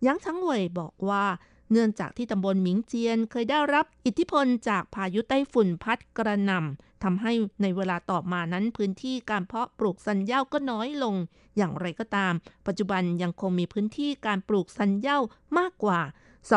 [0.03, 1.25] หยางชังเว่ยบอกว่า
[1.71, 7.31] เนื่องจากที่ตำบลหมิงเจียนเคยได้รับอิทธิพลจากพายุไต้ฝุ่นพัดกระหน่ำทำให้
[7.61, 11.15] ในเวลาต่อมานั้นพื้นที่การเพาะปลูกสันเย่าก็น้อยลง
[11.57, 12.33] อย่างไรก็ตาม
[12.67, 15.19] ปัจจุบันยังคงมีพื้นที่การปลูกสันเย่า
[15.57, 16.01] มากกว่า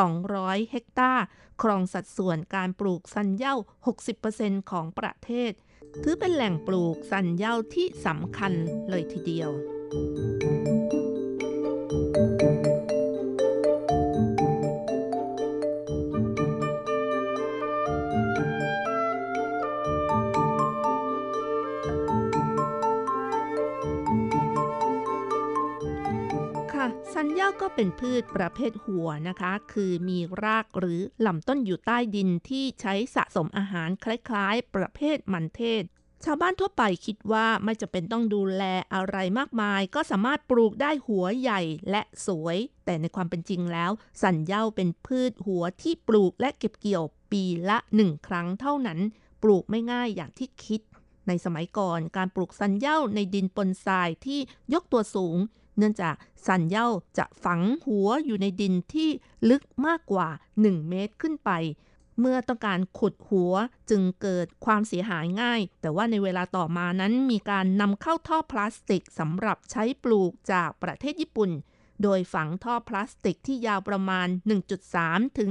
[0.07, 1.24] 200 เฮกตาร์
[1.62, 3.55] ครองสัดส่วนการปลูกสันเย่า
[4.12, 5.53] 60%ของประเทศ
[6.03, 8.53] ถือเป็นแหล่งปลูกสันเย่าที่สำคัญ
[8.91, 9.51] เลยทีเดียว
[27.21, 35.83] สันเย่าก็เป็นพืชประเภทหัวนะคะ คือมีรากหรือลำต้นอยู่ใต้ดินที่ใช้สะสมอาหารคล้ายๆ ประเภทมันเทศ
[36.25, 38.62] ชาวบ้านทั่วไปคิดว่าไม่จะเป็นต้องดูแล
[38.95, 41.61] อะไรมากมาย ก็สามารถปลูกได้หัวใหญ่
[41.91, 43.91] และสวย แต่ในความเป็นจริงแล้ว
[44.23, 48.99] สันเย่าเป็นพืชหัวที่ปลูกและเก็บเกี่ยวปีละหนึ่งครั้งเท่านั้น
[49.43, 50.81] ปลูกไม่ง่ายอย่างที่คิด
[51.29, 54.41] ในสมัยก่อนการปลูกสันเย่าในดินปนทรายที่
[54.75, 55.39] ยกตัวสูง
[55.79, 56.14] เนื่องจาก
[56.47, 59.09] สันเย่าจะฝังหัวอยู่ในดินที่
[59.51, 61.51] ลึกมากกว่า 1 เมตรขึ้นไป
[62.20, 63.55] เมื่อต้องการขุดหัว
[63.91, 71.51] จึงเกิดความเสียหายง่าย แต่ว่าในเวลาต่อมานั้นมีการนำเข้าท่อพลาสติกสำหรับใช้ปลูกจากประเทศญี่ปุ่น
[72.03, 74.29] โดยฝังท่อพลาสติกที่ยาวประมาณ
[74.83, 75.51] 1.3 ถึง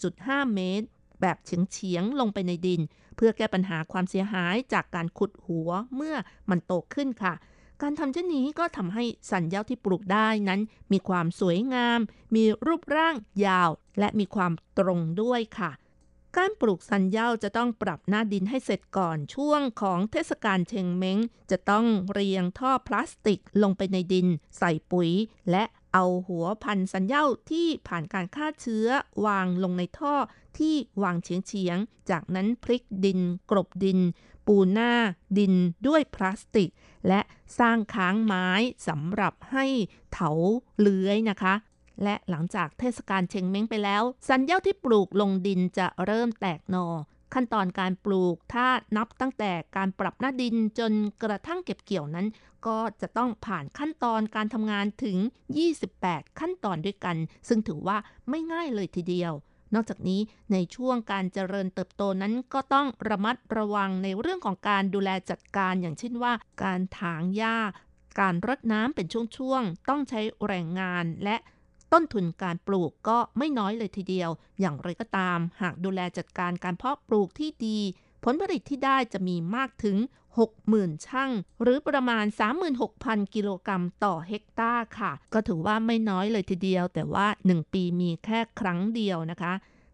[0.00, 0.86] 1.5 เมตร
[1.20, 2.80] แบบเฉียงๆลงไปในดิน
[3.16, 6.16] เพื่อแก้ปัญหาความเสียหายจากการขุดหัวเมื่อ
[6.50, 7.34] มันโตขึ้นค่ะ
[7.82, 10.60] การทำเช่นนี้ก็ทำให้สันเย่าที่ปลูกได้นั้น
[10.92, 12.00] มีความสวยงาม
[12.34, 13.14] มีรูปร่าง
[13.46, 15.70] ยาว และมีความตรงด้วยค่ะ
[16.36, 21.18] การปลูกสันเย่าจะต้องปรับหน้าดินให้เสร็จก่อนช่วงของเทศกาลเชงเม้ง
[21.50, 24.26] จะต้องเรียงท่อพลาสติกลงไปในดิน
[24.58, 25.10] ใส่ปุ๋ย
[25.50, 25.64] และ
[25.94, 28.86] เอาหัวพันสันเย่าที่ผ่านการฆ่าเชื้อ
[29.26, 30.14] วางลงในท่อ
[30.58, 33.20] ที่วางเฉียงๆ จากนั้นพลิกดิน
[33.50, 33.98] กรบดิน
[34.46, 34.92] ปูหน้า
[35.38, 35.54] ดิน
[35.86, 36.70] ด้วยพลาสติก
[37.08, 37.20] และ
[37.58, 38.48] สร้างค้างไม้
[38.88, 39.66] สำหรับให้
[40.12, 40.30] เถา
[40.80, 41.54] เลื้อยนะคะ
[42.04, 46.86] และหลังจากเทศกาลเชงเม้งไปแล้ว สันเย่าที่ปลูกลงดินจะเริ่มแตกหนอ
[47.34, 48.66] ขั้นตอนการปลูกถ้า
[48.96, 52.26] นับตั้งแต่การปรับหน้าดินจนกระทั่งเก็บเกี่ยวนั้น
[52.66, 55.16] ก็จะต้องผ่านขั้นตอนการทำงานถึง
[55.78, 57.16] 28 ขั้นตอนด้วยกัน
[57.48, 57.96] ซึ่งถือว่า
[58.28, 59.32] ไม่ง่ายเลยทีเดียว
[59.74, 60.20] นอกจากนี้
[60.52, 67.58] ในช่วงการเจริญเติบโตนั้นก็ต้องระมัดระวังในเรื่องของการดูแลจัดการอย่างเช่นว่า การถางหญ้า
[68.20, 69.06] การรดน้ำเป็น
[69.38, 71.36] ช่วงๆ ต้องใช้แรงงานและ
[71.92, 77.78] ต้นทุนการปลูกก็ไม่น้อยเลยทีเดียว อย่างไรก็ตาม หากดูแลจัดการการเพาะปลูกที่ดี
[78.24, 79.96] ผลผลิตที่ได้จะมีมากถึง
[80.40, 81.30] 60,000 ช่าง
[81.62, 82.24] หรือประมาณ
[82.78, 89.52] 36,000 กิโลกรัมต่อเฮกตาร์ค่ะ ก็ถือว่าไม่น้อยเลยทีเดียว แต่ว่า 1 ปีมีแค่ครั้งเดียวนะคะ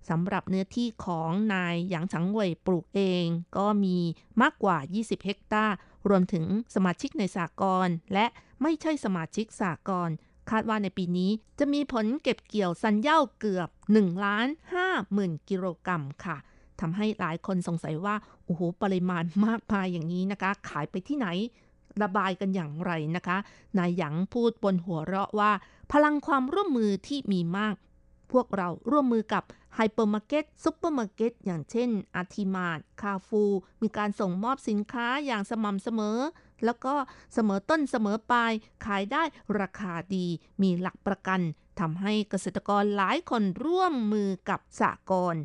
[0.09, 3.25] สำหรับเนื้อที่ของนายหยางฉังเว่ยปลูกเอง
[3.57, 3.99] ก็มี
[4.43, 5.75] มากกว่า 20 เฮกตาร์
[6.09, 8.27] รวมถึงสมาชิกในสากลและ
[8.63, 10.11] ไม่ใช่สมาชิกสากล
[10.51, 14.47] คาดว่าในปีนี้จะมีผลเก็บเกี่ยวสันเย่าเกือบ 1 ล้าน
[14.81, 16.37] 5หมื่นกิโลกรัมค่ะ
[16.81, 18.15] ทำให้หลายคนสงสัยว่า
[18.45, 21.29] โอ้โห ปริมาณมากมายอย่างนี้นะคะ ขายไปที่ไหน
[22.03, 23.37] ระบายกันอย่างไรนะคะ
[23.79, 25.53] นายหยางพูดปนหัวเราะว่า
[25.93, 27.75] พลังความร่วมมือที่มีมาก
[28.33, 33.43] พวกเราร่วมมือกับไฮเปอร์มาร์เก็ตซุปเปอร์มาร์เก็ตอย่างเช่น RT-Mart Carrefour
[33.83, 36.19] มีการส่งมอบสินค้าอย่างสม่ำเสมอ
[36.65, 36.95] แล้วก็
[37.35, 38.53] เสมอต้นเสมอปลาย
[38.85, 39.23] ขายได้
[39.61, 40.27] ราคาดี
[40.63, 41.41] มีหลักประกัน
[41.81, 45.37] ทำให้เกษตรกรหลายคนร่วมมือกับสหกรณ์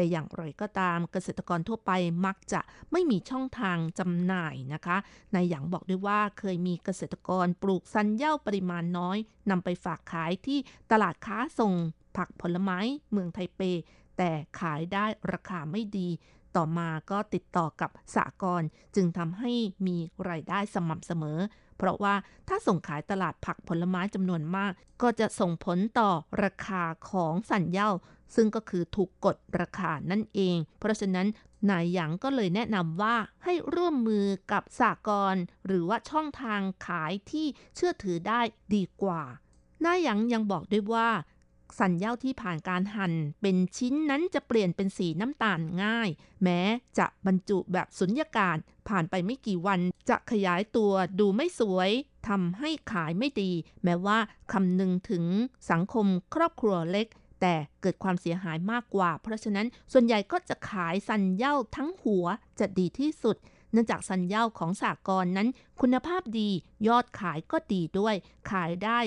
[0.00, 1.92] แต่อย่างไรก็ตามเกษตรกรทั่วไป
[2.26, 2.60] มักจะ
[2.92, 4.96] ไม่มีช่องทางจำหน่ายนะคะ
[5.34, 9.18] นายหยางบอกด้วยว่าเคยมีเกษตรกรปลูกซันเย่าปริมาณน้อย
[9.50, 10.58] นำไปฝากขายที่
[10.90, 11.72] ตลาดค้าส่ง
[12.16, 12.78] ผักผลไม้
[13.12, 13.60] เมืองไทเป
[14.18, 14.30] แต่
[14.60, 16.08] ขายได้ราคาไม่ดี
[16.56, 18.62] ต่อมาก็ติดต่อกับสากล
[18.96, 19.52] จึงทำให้
[19.86, 19.96] มี
[20.28, 21.38] รายได้สม่ำเสมอ
[21.76, 22.14] เพราะว่า
[22.48, 24.72] ถ้าส่งขายตลาดผักผลไม้จำนวนมาก
[25.02, 26.10] ก็จะส่งผลต่อ
[26.44, 27.90] ราคาของสันเย่า
[28.34, 31.26] ซึ่งก็คือถูกกดราคานั่นเอง เพราะฉะนั้น
[31.70, 38.40] นายหยางก็เลยแนะนำว่าให้ร่วมมือกับสากลหรือว่าช่องทางขายที่เชื่อถือได้
[38.74, 39.22] ดีกว่า
[39.84, 41.08] นายหยางยังบอกด้วยว่า
[41.78, 46.08] สันเย่าที่ผ่านการหั่นเป็นชิ้นนั้นจะเปลี่ยนเป็นสีน้ำตาลง่าย
[46.42, 46.60] แม้
[46.98, 48.56] จะบรรจุแบบสุญญากาศ
[48.88, 51.90] ผ่านไปไม่กี่วันจะขยายตัวดูไม่สวย
[52.28, 53.52] ทำให้ขายไม่ดี
[53.84, 54.18] แม้ว่า
[54.52, 55.24] คำนึงถึง
[55.70, 57.06] สังคมครอบครัวเล็ก
[57.40, 62.26] แต่เกิดความเสียหายมากกว่า เพราะฉะนั้นส่วนใหญ่ก็จะขายสันเย่าทั้งหัว
[62.60, 63.36] จะดีที่สุด
[63.72, 65.48] เนื่องจากสันเย่าของสากลนั้น
[65.80, 66.48] คุณภาพดี
[66.88, 68.14] ยอดขายก็ดีด้วย
[68.50, 68.98] ขายได้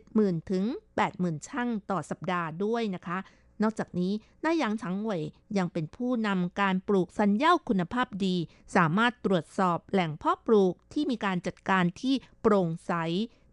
[0.00, 0.64] 70,000 ถึง
[1.06, 3.18] 80,000 ช่างต่อสัปดาห์ด้วยนะคะ
[3.62, 4.12] นอกจากนี้
[4.44, 5.22] นายหยางฉังเหวย
[5.58, 8.36] ยังเป็นผู้นำการปลูกสันเย่าคุณภาพดี
[8.76, 12.92] สามารถตรวจสอบแหล่งเพาะปลูกที่มีการจัดการที่โปร่งใส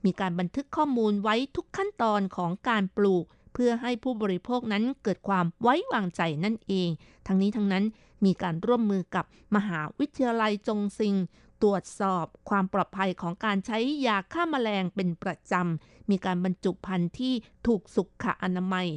[0.06, 3.26] มีการบันทึกข้อมูลไว้ทุกขั้นตอนของการปลูก
[3.60, 6.90] เพื่อให้ผู้บริโภคนั้นเกิดความไว้วางใจนั่นเอง
[7.28, 7.84] ทั้งนี้ทั้งนั้น
[8.26, 11.16] มีการร่วมมือกับมหาวิทยาลัยจงซิง
[11.64, 17.34] ตรวจสอบความปลอดภัยของการใช้ยาฆ่ามาแมลงเป็นประจำ มีการบรรจุภัณฑ์ที่
[17.68, 18.88] ถูกสุขอนามัย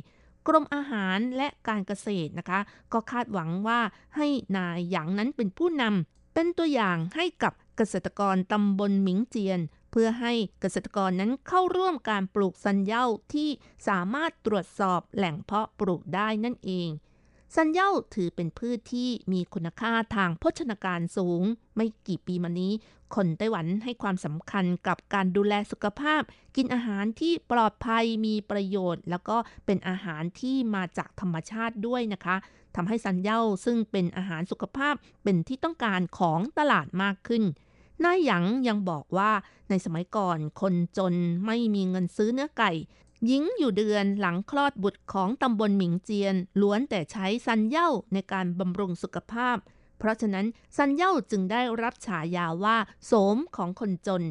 [0.47, 2.61] กรมอาหารและการเกษตรนะคะ
[2.93, 3.81] ก็คาดหวังว่า
[4.17, 13.49] ให้นายหยางนั้นเป็นผู้นำเป็นตัวอย่างให้กับเกษตรกรตำบลหมิงเจียน เพื่อให้เกษตรกรนั้นเข้าร่วมการปลูกสันเย่าที่
[13.89, 16.89] สามารถตรวจสอบแหล่งเพาะปลูกได้นั่นเอง
[17.57, 21.43] สันเย่าถือเป็นพืชที่มีคุณค่าทางโภชนาการสูง
[21.77, 22.73] ไม่กี่ปีมานี้
[23.15, 26.23] คนไต้หวันให้ความสำคัญกับการดูแลสุขภาพ
[26.57, 29.37] กินอาหารที่ปลอดภัยมีประโยชน์ แล้วก็
[29.67, 32.37] เป็นอาหารที่มาจากธรรมชาติด้วยนะคะ
[32.77, 37.45] ทำให้สันเย่าซึ่งเป็นอาหารสุขภาพเป็นที่ต้องการของตลาดมากขึ้น
[38.05, 39.31] นายหยางยังบอกว่า
[39.69, 41.15] ในสมัยก่อนคนจน
[41.47, 42.71] ไม่มีเงินซื้อเนื้อไก่
[43.27, 49.57] หญิงอยู่เดือนหลังคลอดบุตรของตำบลหมิงเจียน ล้วนแต่ใช้ซันเย่าในการบำรุงสุขภาพ
[49.99, 50.47] เพราะฉะนั้น
[50.77, 52.77] ซันเย่าจึงได้รับฉายาว่า
[53.07, 54.23] โสมของคนจน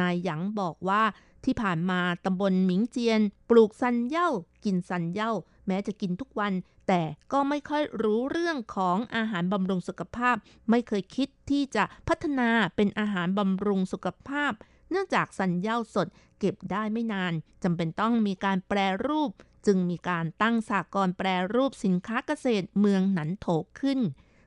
[0.00, 1.02] นายหยางบอกว่า
[1.44, 3.20] ที่ผ่านมาตำบลหมิงเจียน
[3.50, 4.28] ปลูกซันเย่า
[4.64, 5.32] กินซันเย่า
[5.66, 6.52] แม้จะกินทุกวัน
[6.88, 10.36] แต่ก็ไม่ค่อยรู้เรื่องของอาหารบำรุงสุขภาพ
[10.70, 14.52] ไม่เคยคิดที่จะพัฒนาเป็นอาหารบำรุงสุขภาพ
[14.90, 16.06] เนื่องจากสันเย่าสด
[16.38, 17.32] เก็บได้ไม่นาน
[17.62, 19.30] จำเป็นต้องมีการแปรรูป
[19.66, 23.46] จึงมีการตั้งสากลแปรรูปสินค้าเกษตรเมืองหนันโถ
[23.80, 24.00] ขึ้น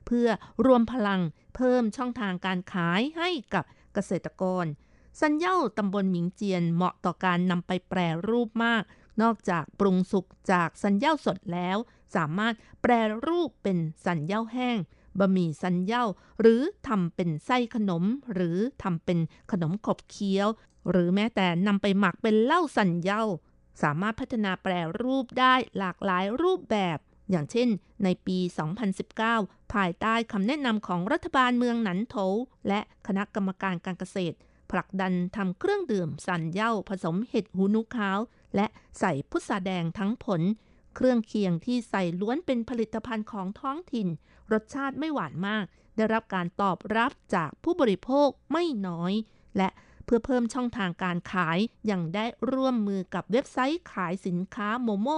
[0.06, 0.28] เพื่อ
[0.66, 1.20] รวมพลัง
[1.56, 3.64] เพิ่มช่องทางการขายให้กับ
[3.94, 4.64] เกษตรกร
[5.20, 8.82] สันเย่าตำบลหมิงเจียนเหมาะต่อการนำไปแปรรูปมาก
[9.22, 11.76] นอกจากปรุงสุกจากสันเย่าสดแล้ว
[12.16, 12.92] สามารถแปร
[13.26, 14.78] รูปเป็นสันเย่าแห้ง
[15.18, 16.04] บะหมี่สันเย่า
[16.40, 18.04] หรือทำเป็นไส้ขนม
[18.34, 19.18] หรือทำเป็น
[19.52, 20.48] ขนมขบเคี้ยว
[20.90, 23.22] หรือแม้แต่นำไปหมักเป็นเหล้าสันเย่า
[23.82, 26.98] สามารถพัฒนาแปรรูปได้หลากหลายรูปแบบ
[27.30, 27.68] อย่างเช่น
[28.04, 28.38] ในปี
[29.06, 32.16] 2019 ภายใต้คำแนะนำของรัฐบาลเมืองหนันโถ
[32.68, 34.36] และคณะกรรมการการเกษตร
[34.70, 38.18] ผลักดันทำเครื่องดื่มสันเย่าผสมเห็ดหูนุขาว
[38.56, 38.66] และ
[38.98, 40.42] ใส่พุทราแดงทั้งผล
[40.94, 44.08] เครื่องเคียงที่ใส่ล้วนเป็นผลิตภัณฑ์ของท้องถิ่น
[44.52, 45.64] รสชาติไม่หวานมาก
[45.96, 49.12] ได้รับการตอบรับจากผู้บริโภคไม่น้อย
[49.56, 49.68] และ
[50.04, 51.58] เพื่อเพิ่มช่องทางการขาย
[51.90, 55.08] ยังได้ร่วมมือกับเว็บไซต์ขายสินค้าโมโม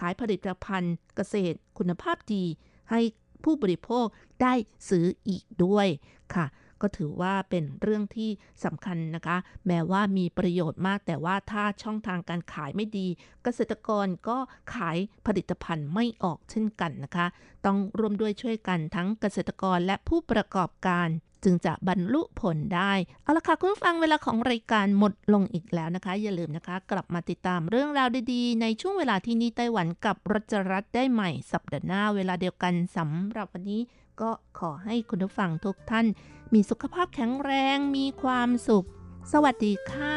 [0.00, 2.44] ขายผลิตภัณฑ์เกษตร คุณภาพดี
[2.90, 3.00] ให้
[3.44, 4.06] ผู้บริโภค
[4.42, 4.54] ได้
[4.88, 5.88] ซื้ออีกด้วย
[6.34, 6.46] ค่ะ
[6.82, 8.30] ก็ถือว่าเป็นเรื่องที่
[8.64, 13.06] สำคัญนะคะ แม้ว่ามีประโยชน์มาก แต่ว่าถ้าช่องทางการขายไม่ดี
[13.42, 14.38] เกษตรกรก็
[14.74, 17.26] ขายผลิตภัณฑ์ไม่ออกเช่นกันนะคะ
[17.66, 21.08] ต้องร่วมด้วยช่วยกันทั้งเกษตรกรและผู้ประกอบการ
[21.44, 33.80] จึงจะบรรลุผลได้ เอาละค่ะ คุณฟังเวลาของรายการหมดลงอีกแล้วนะคะ อย่าลืมนะคะ กลับมาติดตามเรื่องราวดีๆ ในช่วงเวลาที่นี่ไต้หวันกับรัชรัตได้ใหม่สัปดาห์หน้าเวลาเดียวกันสำหรับวันนี้
[34.20, 36.06] ก็ขอให้คุณผู้ฟังทุกท่าน
[36.52, 38.86] มีสุขภาพแข็งแรงมีความสุข
[39.32, 40.16] สวัสดีค่ะ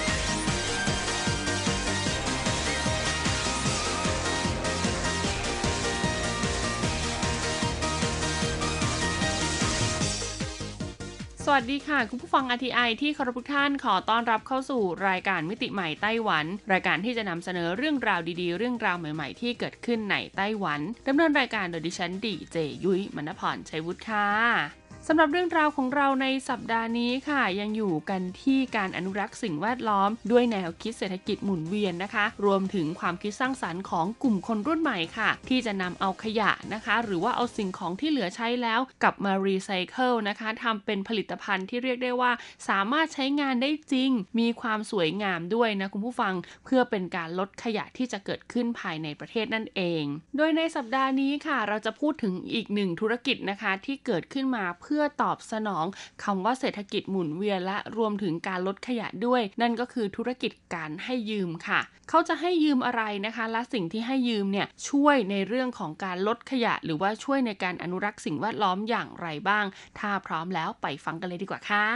[11.51, 42.31] วัสดีค่ะ คุณผู้ฟัง RTI ที่เคารพทุกท่านขอต้อนรับเข้าสู่รายการมิติใหม่ไต้หวัน รายการที่จะนำเสนอเรื่องราวดีๆ เรื่องราวใหม่ๆ ที่เกิดขึ้นในไต้หวันดำเนินรายการโดยดิฉันดีเจยุ้ยมณพรชัยวุฒิค่ะ สำหรับเรื่องราวของเราในสัปดาห์นี้ค่ะ ยังอยู่กันที่การอนุรักษ์สิ่งแวดล้อม ด้วยแนวคิดเศรษฐกิจหมุนเวียนนะคะ รวมถึงความคิดสร้างสรรค์ของกลุ่มคนรุ่นใหม่ค่ะ ที่จะนำเอาขยะนะคะ หรือว่าเอาสิ่งของที่เหลือใช้แล้วกลับมารีไซเคิลนะคะทำเป็นผลิตภัณฑ์ที่เรียกได้ว่า
[42.69, 46.33] สามารถใช้งานได้จริง มีความสวยงามด้วยนะคุณผู้ฟัง
[46.65, 50.03] เพื่อเป็นการลดขยะที่จะเกิดขึ้นภายในประเทศนั่นเอง
[50.37, 55.85] โดยในสัปดาห์นี้ค่ะ เราจะพูดถึงอีกหนึ่งธุรกิจนะคะที่เกิดขึ้นมาเพื่อื่อตอบสนอง
[56.23, 61.79] คำว่าเศรษฐกิจหมุนเวียนและรวมถึงการลดขยะด้วย นั่นก็คือธุรกิจการให้ยืมค่ะ
[62.09, 69.65] เขาจะให้ยืมอะไรนะคะ และสิ่งที่ให้ยืมเนี่ยช่วยในเรื่องของการลดขยะ หรือว่าช่วยในการอนุรักษ์สิ่งแวดล้อมอย่างไรบ้าง
[69.99, 71.87] ถ้าพร้อมแล้วไปฟังกันเลยดีกว่าค่ะ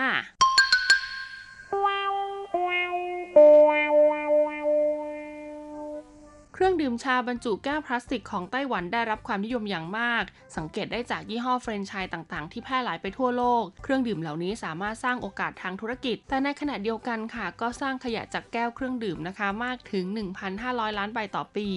[6.58, 10.24] เครื่องดื่มชาบรรจุแก้วพลาสติกของไต้หวันได้รับความนิยมอย่างมาก
[10.58, 20.06] สังเกตได้จากยี่ห้อเฟรนไชส์ต่างๆ ที่แพร่หลายไปทั่วโลก เครื่องดื่มเหล่านี้สามารถสร้างโอกาสทางธุรกิจ แต่ในขณะเดียวกันค่ะ ก็สร้างขยะจากแก้วเครื่องดื่มนะคะมากถึง
[20.52, 21.70] 1,500 ล้านใบต่อปี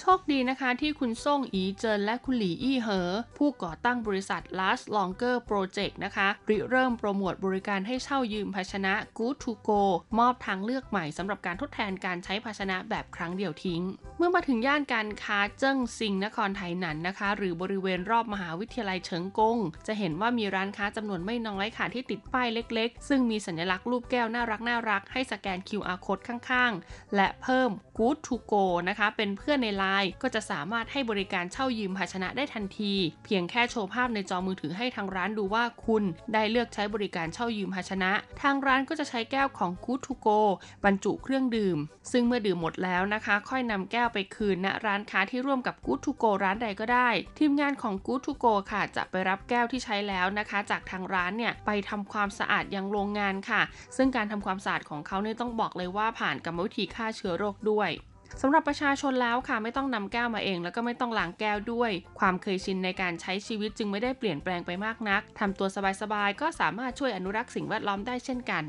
[0.00, 9.82] โชคดีนะคะที่คุณซ่งอีเจินและคุณหลี่อี้เหอ ผู้ก่อตั้งบริษัท Last Longer Project นะคะริเริ่มโปรโมทบริการให้เช่ายืมภาชนะ Good to Go
[10.18, 13.82] มอบทางเลือกใหม่สำหรับการทดแทนการใช้ภาชนะแบบครั้งเดียวทิ้ง
[14.20, 27.70] เมื่อมาถึงย่านการค้าเจิ้งซิงนครไทยหนันนะคะ หรือบริเวณรอบมหาวิทยาลัยเฉิงกง จะเห็นว่ามีร้านค้าจำนวนไม่น้อยค่ะที่ติดป้ายเล็กๆ ซึ่งมีสัญลักษณ์รูปแก้วน่ารักน่ารักให้สแกน QR code ข้างๆ และเพิ่ม
[28.04, 32.94] Good to Go นะคะ เป็นเพื่อนในไลน์ก็จะสามารถให้บริการเช่ายืมภาชนะได้ทันที
[33.24, 40.40] เพียงแค่โชว์ภาพในจอมือถือให้ทางร้านดูว่าคุณได้เลือกใช้บริการเช่ายืมภาชนะ ทางร้านก็จะใช้แก้วของ Good to Go
[40.84, 41.78] บรรจุเครื่องดื่ม
[42.12, 53.62] ซึ่งเมื่อดื่มหมดแล้วนะคะ ค่อยนำแก้วไปคืนณร้านค้าที่ร่วมกับ Good to Go ร้านใดก็ได้ ทีมงานของ Good to Go ค่ะ จะไปรับแก้วที่ใช้แล้วนะคะ จากทางร้านเนี่ยไปทำความสะอาดยังโรงงานค่ะ
[53.96, 57.89] ซึ่งการทำความสะอาดของเขาเนี่ยต้องบอกเลยว่าผ่านกรรมวิธีฆ่าเชื้อโรคด้วย
[58.42, 65.68] สำหรับประชาชนแล้วค่ะไม่ต้องนำแก้วมาเอง แล้วก็ไม่ต้องล้างแก้วด้วย ความเคยชินในการใช้ชีวิตจึงไม่ได้เปลี่ยนแปลงไปมากนักทำตัว
[66.02, 68.64] สบายๆก็สามารถช่วยอนุรักษ์สิ่งแวดล้อมได้เช่นกัน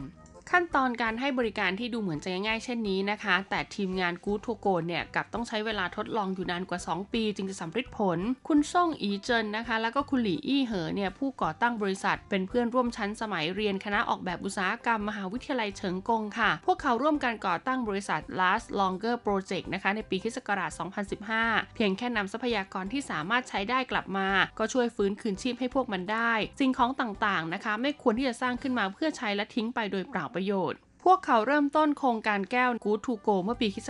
[0.51, 20.37] ขั้นตอนการให้บริการที่ดูเหมือนจะง่ายๆเช่นนี้นะคะ แต่ทีมงานกูทูโกนเนี่ยกับต้องใช้เวลาทดลองอยู่นานกว่า 2 ปีจึงจะสำเร็จผล คุณซ่งอีเจินนะคะ แล้วก็คุณหลี่อี้เหอเนี่ยผู้ก่อตั้งบริษัท เป็นเพื่อนร่วมชั้นสมัยเรียนคณะออกแบบอุตสาหกรรมมหาวิทยาลัยเฉิงกงค่ะ พวกเขาร่วมกันก่อตั้งบริษัท Last Longer Project นะคะในปีคศ
[21.05, 24.27] 2015 เพียงแค่นำทรัพยากรที่สามารถใช้ได้กลับมา
[24.59, 33.89] ก็ช่วยฟื้นคืนชีพให้พวกมันได้สิ่งของต่างๆนะคะ ไม่ควรที่จะสร้างขึ้นมาเพื่อใช้และทิ้งไปโดยเปล่าประโยชน์พวกเขาเริ่มต้นโครงการแก้ว Good to Go เมื่อปีคศ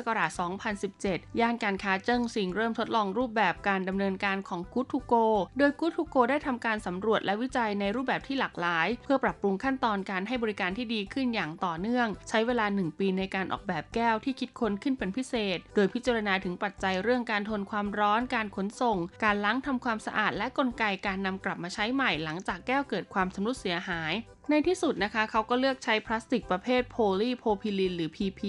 [0.69, 5.25] 2017 ย่านการค้าเจิ้งซิงเริ่มทดลองรูปแบบการดำเนินการของ Good to Go
[5.57, 24.13] โดย Good to Go ได้ทำการสำรวจและวิจัยในรูปแบบที่หลากหลาย เพื่อปรับปรุงขั้นตอนการให้บริการที่ดีขึ้นอย่างต่อเนื่อง ใช้เวลา 1 ปีในการออกแบบแก้วที่คิดค้นขึ้นเป็นพิเศษ โดยพิจารณาถึงปัจจัยเรื่องการทนความร้อน การขนส่ง การล้างทำความสะอาด และกลไกการนำกลับมาใช้ใหม่หลังจากแก้วเกิดความชำรุดเสียหาย
[24.49, 28.41] ในที่สุดนะคะเขาก็เลือกใช้พลาสติกประเภทโพลีโพพิลินหรือ PP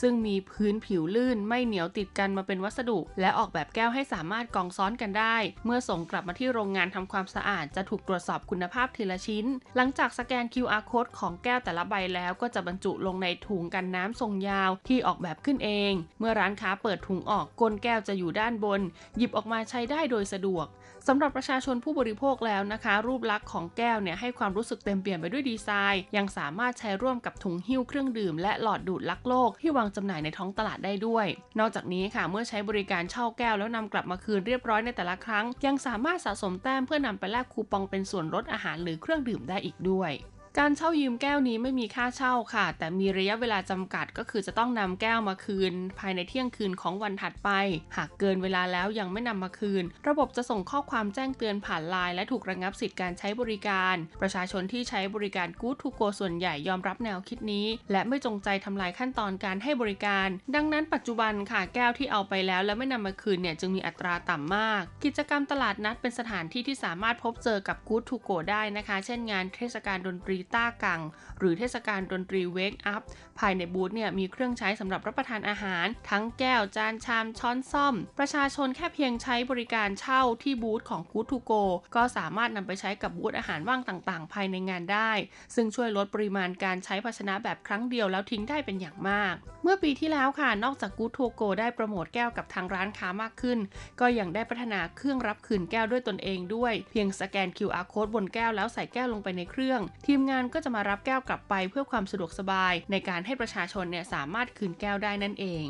[0.00, 18.80] ซึ่งมีพื้นผิวลื่นไม่เหนียวติดกันมาเป็นวัสดุ และออกแบบแก้วให้สามารถกองซ้อนกันได้ เมื่อส่งกลับมาที่โรงงานทำความสะอาดจะถูกตรวจสอบคุณภาพทีละชิ้น หลังจากสแกน QR code ของแก้วแต่ละใบแล้วก็จะบรรจุลงในถุงกันน้ำทรงยาวที่ออกแบบขึ้นเอง เมื่อร้านค้าเปิดถุงออกก้นแก้วจะอยู่ด้านบน
[19.16, 20.66] หยิบออกมาใช้ได้โดยสะดวก
[21.08, 31.26] สำหรับประชาชนผู้บริโภคแล้วนะคะ รูปลักษณ์ของแก้วเนี่ยให้ความรู้สึกเต็มเปี่ยมไปด้วยดีไซน์ ยังสามารถใช้ร่วมกับถุงหิ้วเครื่องดื่มและหลอดดูดลักโลกที่วางจำหน่ายในท้องตลาดได้ด้วย
[31.58, 40.12] นอกจากนี้ค่ะเมื่อใช้บริการเช่าแก้วแล้วนำกลับมาคืนเรียบร้อยในแต่ละครั้ง ยังสามารถสะสมแต้มเพื่อนำไปแลกคูปองเป็นส่วนลดอาหารหรือเครื่องดื่มได้อีกด้วย
[40.60, 47.50] การเช่ายืมแก้วนี้ไม่มีค่าเช่าค่ะ แต่มีระยะเวลาจำกัดก็คือจะต้องนำแก้วมาคืน ภายในเที่ยงคืนของวันถัดไป
[47.96, 68.96] หากเกินเวลาแล้วยังไม่นำมาคืน ระบบจะส่งข้อความแจ้งเตือนผ่านไลน์และถูกระงับสิทธิ์การใช้บริการ ประชาชนที่ใช้บริการ Good to Go ส่วนใหญ่ยอมรับแนวคิดนี้ และไม่จงใจทำลายขั้นตอนการให้บริการ ดังนั้นปัจจุบันค่ะแก้วที่เอาไปแล้ว และไม่นำมาคืนเนี่ยจึงมีอัตราต่ำมาก กิจกรรมตลาดนัดเป็นสถานที่ที่สามารถพบเจอกับ Good to Go ได้นะคะ
[69.06, 71.00] เช่นงานเทศกาลดนตรีต้ากัง
[71.38, 73.02] หรือเทศกาลดนตรีเวกอัพ
[73.40, 81.62] ภายในบูธเนี่ยมีเครื่องใช้สำหรับรับประทานอาหาร ทั้งแก้วจานชามช้อนซ่อม ประชาชนแค่เพียงใช้บริการเช่าที่บูธของ Good to Go
[81.96, 85.10] ก็สามารถนำไปใช้กับบูธอาหารว่างต่างๆ ภายในงานได้
[85.54, 93.58] ซึ่งช่วยลดปริมาณการใช้ภาชนะแบบครั้งเดียวแล้วทิ้งได้เป็นอย่างมาก เมื่อปีที่แล้วค่ะนอกจาก Good to Go ได้โปรโมทแก้วกับทางร้านค้ามากขึ้น
[94.00, 105.66] ก็ยังได้พัฒนาเครื่องรับคืนแก้วด้วยตนเองด้วย เพียงสแกน QR code บนแก้วแล้วใส่แก้วลงไปในเครื่อง ทีมงานก็จะมารับแก้วกลับไปเพื่อความสะดวกสบายในการให้ประชาชนเนี่ยสามารถคืนแก้วได้นั่นเอง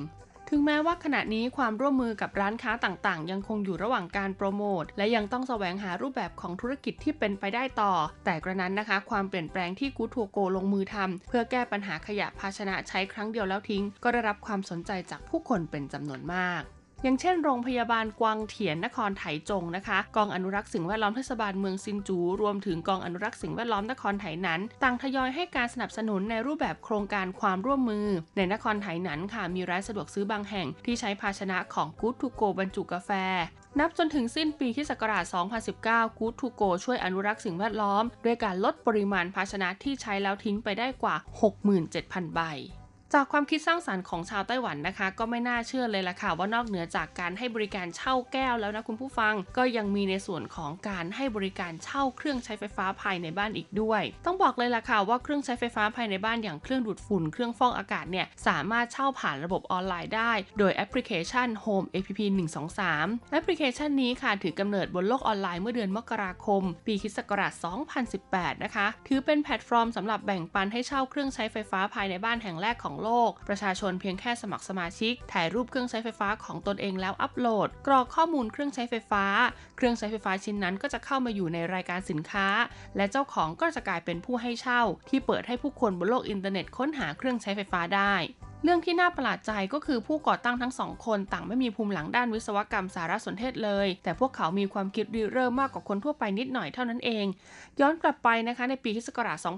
[0.50, 7.92] ถึงแม้ว่าขณะนี้ความร่วมมือกับร้านค้าต่างๆ ยังคงอยู่ระหว่างการโปรโมทและยังต้องแสวงหารูปแบบของธุรกิจที่เป็นไปได้ต่อ
[8.24, 16.62] แต่กระนั้นนะคะ ความเปลี่ยนแปลงที่กูทัวโกลงมือทำเพื่อแก้ปัญหาขยะภาชนะใช้ครั้งเดียวแล้วทิ้ง ก็ได้รับความสนใจจากผู้คนเป็นจำนวนมาก
[17.06, 33.10] อย่างเช่นโรงพยาบาลกวางเถียนนครไถจงนะคะ กองอนุรักษ์สิ่งแวดล้อมเทศบาลเมืองซินจู รวมถึงกองอนุรักษ์สิ่งแวดล้อมนครไถหนันต่างทยอยให้การสนับสนุนในรูปแบบโครงการความร่วมมือ ในนครไถหนันค่ะมีร้านสะดวกซื้อบางแห่งที่ใช้ภาชนะของกู๊ดทูโกบรรจุกาแฟ
[33.78, 35.24] นับจนถึงสิ้นปีที่ศักราช
[35.70, 41.16] 2019 Good to Go ช่วยอนุรักษ์สิ่งแวดล้อม ด้วยการลดปริมาณภาชนะที่ใช้แล้วทิ้งไปได้กว่า
[41.76, 42.42] 67,000 ใบ
[43.12, 62.20] จากความคิดสร้างสารรค์ของชาวไต้หวันนะคะ ก็ไม่น่าเชื่อเลยล่ะค่ะ ว่านอกเหนือจากการให้บริการเช่าแก้วแล้วนะคุณผู้ฟัง ก็ยังมีในส่วนของการให้บริการเช่าเครื่องใช้ไฟฟ้าภายในบ้านอีกด้วย ต้องบอกเลยล่ะค่ะว่าเครื่องใช้ไฟฟ้าภายในบ้านอย่างเครื่องดูดฝุ่นเครื่องฟอกอากาศเนี่ยสามารถเช่าผ่านระบบออนไลน์ได้ โดยแอปพลิเคชัน Home APP
[62.76, 67.18] 123 แอปพลิเคชันนี้ค่ะถือกำเนิดบนโลกออนไลน์เมื่อเดือนมกราคม ปีคศ
[68.12, 79.24] 2018 นะคะ ถือเป็นแพลตฟอร์มสำหรับแบ่งปันให้เช่าเครื่องใช้ไฟฟ้าภายในบ้านแห่งแรกของโลก ประชาชนเพียงแค่สมัครสมาชิก ถ่ายรูปเครื่องใช้ไฟฟ้าของตนเองแล้วอัปโหลด กรอกข้อมูลเครื่องใช้ไฟฟ้า
[79.76, 82.46] เครื่องใช้ไฟฟ้าชิ้นนั้นก็จะเข้ามาอยู่ในรายการสินค้า
[82.96, 88.14] และเจ้าของก็จะกลายเป็นผู้ให้เช่า ที่เปิดให้ผู้คนบนโลกอินเทอร์เน็ตค้นหาเครื่องใช้ไฟฟ้าได้
[88.66, 97.26] เรื่องที่น่าประหลาดใจก็คือผู้ก่อตั้งทั้งสองคนต่างไม่มีภูมิหลังด้านวิศวกรรมสารสนเทศเลย แต่พวกเขามีความคิดริเริ่มมากกว่าคนทั่วไปนิดหน่อยเท่านั้นเอง
[97.80, 99.08] ย้อนกลับไปนะคะในปีคศ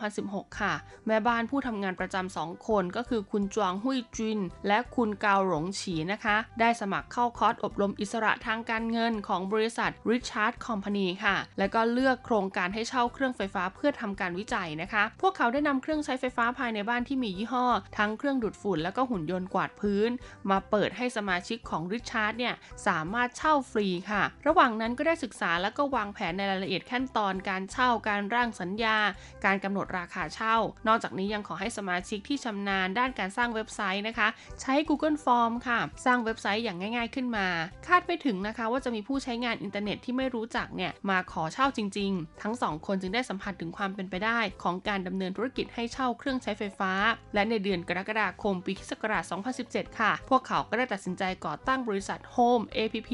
[0.06, 0.72] 2016 ค่ะ
[1.06, 4.38] แม่บ้านผู้ทำงานประจำสองคนก็คือคุณจวงหุยจิน
[4.68, 17.66] และคุณกาวหลงฉีนะคะ ได้สมัครเข้าคอร์สอบรมอิสระทางการเงินของบริษัท Richard Company ค่ะ และก็เลือกโครงการให้เช่าเครื่องไฟฟ้าเพื่อทำการวิจัยนะคะ พวกเขาได้นำเครื่องใช้ไฟฟ้าภายในบ้านที่มียี่ห้อ
[17.98, 20.10] ทั้งเครื่องดูดฝุ่นและก็หุ่นยนต์กวาดพื้น
[20.50, 22.54] มาเปิดให้สมาชิกของ Richard เนี่ย
[22.86, 28.96] สามารถเช่าฟรีค่ะ ระหว่างนั้นก็ได้ศึกษาและก็วางแผนในรายละเอียดขั้นตอนการเช่าการร่างสัญญา
[29.44, 30.56] การกำหนดราคาเช่า
[30.88, 34.28] นอกจากนี้ยังขอให้สมาชิกที่ชำนาญด้านการสร้างเว็บไซต์นะคะ
[34.60, 37.46] ใช้ Google Form ค่ะ สร้างเว็บไซต์อย่างง่าย ๆ ขึ้นมา
[37.86, 46.92] คาดไม่ถึงนะคะ ว่าจะมีผู้ใช้งานอินเทอร์เน็ตที่ไม่รู้จักเนี่ยมาขอเช่าจริง ๆ ทั้งสองคนจึงได้สัมผัสถึงความเป็นไปได้ ของการดำเนินธุรกิจให้เช่าเครื่องใช้ไฟฟ้า
[47.34, 49.24] และในเดือนกรกฎาคมปีศกราช
[49.62, 53.10] 2017 ค่ะ พวกเขาก็ได้ตัดสินใจก่อตั้งบริษัท Home APP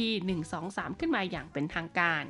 [0.48, 2.24] 123 ขึ้นมาอย่างเป็นทางการ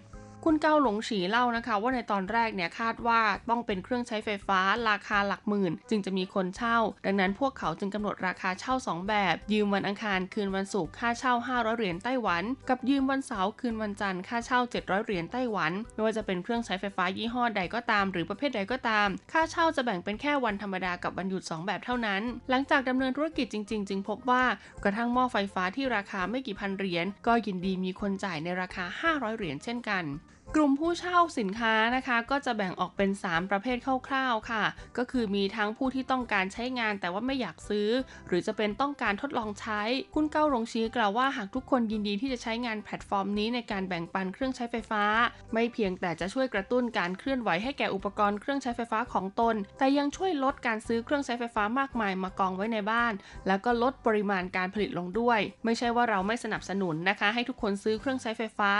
[0.46, 3.20] คุณเกาหลงฉีเล่านะคะ ว่าในตอนแรกเนี่ยคาดว่า
[3.50, 22.22] ต้องเป็นเครื่องใช้ไฟฟ้าราคาหลักหมื่น จึงจะมีคนเช่า ดังนั้นพวกเขาจึงกำหนดราคาเช่า 2 แบบ ยืมวันอังคารคืนวันศุกร์ค่าเช่า 500 เหรียญไต้หวัน กับยืมวันเสาร์คืนวันจันทร์ค่าเช่า 700 เหรียญไต้หวัน ไม่ว่าจะเป็นเครื่องใช้ไฟฟ้ายี่ห้อใดก็ตาม หรือประเภทใดก็ตาม ค่าเช่าจะแบ่งเป็นแค่วันธรรมดากับวันหยุด 2 แบบเท่านั้น
[22.50, 24.44] หลังจากดำเนินธุรกิจจริง ๆ จึงพบว่า
[24.84, 30.06] กระทั่งหม้อไฟฟ้าที่ราคาไม่กี่พันเหรียญก็ยินดีมีคนจ่ายในราคา 500 เหรียญเช่นกัน
[30.56, 33.76] กลุ่มผู้เช่าสินค้านะคะก็จะแบ่งออกเป็น 3 ประเภท
[34.08, 34.64] คร่าวๆค่ะ
[34.98, 37.88] ก็คือมีทั้งผู้ที่ต้องการใช้งานแต่ว่าไม่อยากซื้อ
[38.28, 39.82] หรือจะเป็นต้องการทดลองใช้
[40.14, 45.04] คุณเก้าหลงชี้กล่าวว่าหากทุกคนยินดีที่จะใช้งานแพลตฟอร์มนี้ในการแบ่งปันเครื่องใช้ไฟฟ้า
[45.52, 53.12] ไม่เพียงแต่จะช่วยกระตุ้นการเคลื่อนไหวให้แก่อุปกรณ์เครื่องใช้ไฟฟ้าของตน แต่ยังช่วยลดการซื้อเครื่องใช้ไฟฟ้ามากมายมากองไว้ในบ้าน
[53.46, 58.70] แล้วก็ลดปริมาณการผลิตลงด้วย ไม่ใช่ว่าเราไม่สนับสนุนนะคะ ให้ทุกคนซื้อเครื่องใช้ไฟฟ้า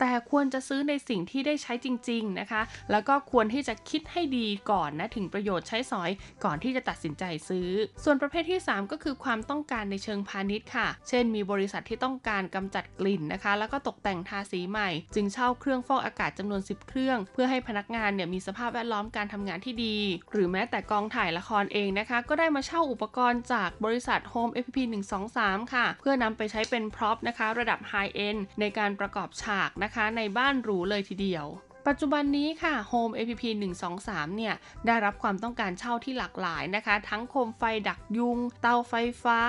[0.00, 6.10] แต่ควรจะซื้อในสิ่งงที่ได้ใช้จริง ๆนะคะ แล้วก็ควรที่จะคิดให้ดีก่อนนะถึงประโยชน์ใช้สอย
[6.44, 7.68] ก่อนที่จะตัดสินใจซื้อ
[8.04, 19.96] ส่วนประเภทที่ 3 ก็คือความต้องการในเชิงพาณิชย์ค่ะ เช่น มีบริษัทที่ต้องการกำจัดกลิ่นนะคะ แล้วก็ตกแต่งทาสีใหม่ จึงเช่าเครื่องฟอกอากาศจำนวน 10 เครื่อง เพื่อให้พนักงานเนี่ยมีสภาพแวดล้อมการทำงานที่ดี
[20.32, 24.76] หรือแม้แต่กองถ่ายละครเองนะคะ ก็ได้มาเช่าอุปกรณ์จากบริษัท Home APP
[25.24, 31.46] 123 ค่ะ เพื่อนำไปใช้เป็น prop นะคะ ระดับ high-end ในการประกอบฉากนะคะ ในบ้านหรูเลยทีเดียว
[31.88, 33.44] ปัจจุบันนี้ค่ะ Home APP
[33.90, 34.54] 123 เนี่ย
[34.86, 39.40] ได้รับความต้องการเช่าที่หลากหลายนะคะ ทั้งโคมไฟดักยุง เตาไฟฟ้า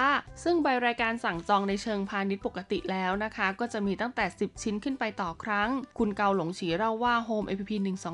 [0.44, 7.72] ซึ่งใบรายการสั่งจองในเชิงพาณิชย์ปกติแล้วนะคะ ก็จะมีตั้งแต่ 10 ชิ้นขึ้นไปต่อครั้ง คุณเกาหลงฉีเล่าว่า Home APP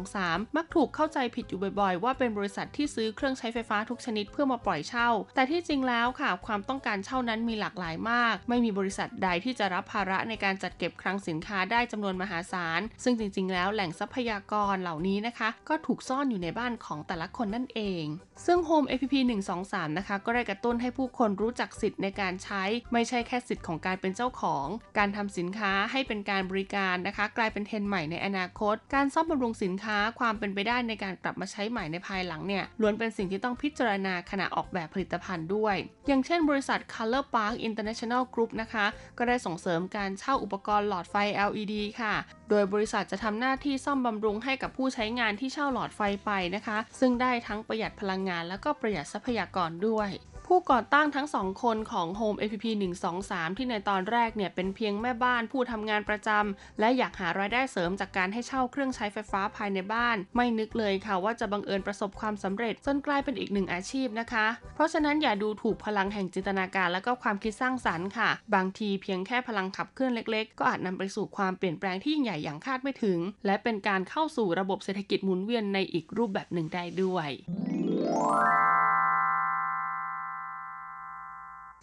[0.08, 18.04] 123 มักถูกเข้าใจผิดอยู่บ่อยๆ ว่าเป็นบริษัทที่ซื้อเครื่องใช้ไฟฟ้าทุกชนิดเพื่อมาปล่อยเช่า แต่ที่จริงแล้วค่ะ ความต้องการเช่านั้นมีหลากหลายมาก ไม่มีบริษัทใดที่จะรับภาระในการจัดเก็บคลังสินค้าได้จำนวนมหาศาล ซึ่งจริง ๆ แล้วแหล่งทรัพยากรเหล่านี้นะคะ ก็ถูกซ่อนอยู่ในบ้านของแต่ละคนนั่นเอง
[18.46, 19.14] ซึ่ง Home APP
[19.56, 35.76] 123 นะคะ ก็ได้กระตุ้นให้ผู้คนรู้จักสิทธิ์ในการใช้ ไม่ใช่แค่สิทธิ์ของการเป็นเจ้าของ การทำสินค้าให้เป็นการบริการนะคะ กลายเป็นเทรนใหม่ในอนาคต การซ่อมบำรุงสินค้าความเป็นไปได้ในการกลับมาใช้ใหม่ในภายหลังเนี่ยล้วนเป็นสิ่งที่ต้องพิจารณาขณะออกแบบผลิตภัณฑ์ด้วย
[36.08, 38.86] อย่างเช่น บริษัท Color Park International Group นะคะ
[39.18, 41.16] ก็ได้ส่งเสริมการเช่าอุปกรณ์หลอดไฟ
[41.50, 42.14] LED ค่ะ
[42.50, 50.10] โดยบริษัทจะทำหน้าที่ซ่อมบำรุงให้กับผู้ใช้งานที่เช่าหลอดไฟไปนะคะ ซึ่งได้ทั้งประหยัดพลังงาน และก็ประหยัดทรัพยากรด้วย
[50.52, 52.66] ผู้ก่อตั้งทั้งสองคนของ Home APP
[53.12, 77.30] 123 ที่ในตอนแรกเนี่ยเป็นเพียงแม่บ้านผู้ทำงานประจำและอยากหารายได้เสริมจากการให้เช่าเครื่องใช้ไฟฟ้าภายในบ้าน ไม่นึกเลยค่ะว่าจะบังเอิญประสบความสำเร็จจนกลายเป็นอีกหนึ่งอาชีพนะคะ เพราะฉะนั้นอย่าดูถูกพลังแห่งจินตนาการและก็ความคิดสร้างสรรค์ค่ะ บางทีเพียงแค่พลังขับเคลื่อนเล็กๆ ก็อาจนำไปสู่ความเปลี่ยนแปลงที่ยิ่งใหญ่อย่างคาดไม่ถึง และเป็นการเข้าสู่ระบบเศรษฐกิจหมุนเวียนในอีกรูปแบบหนึ่งได้ด้วย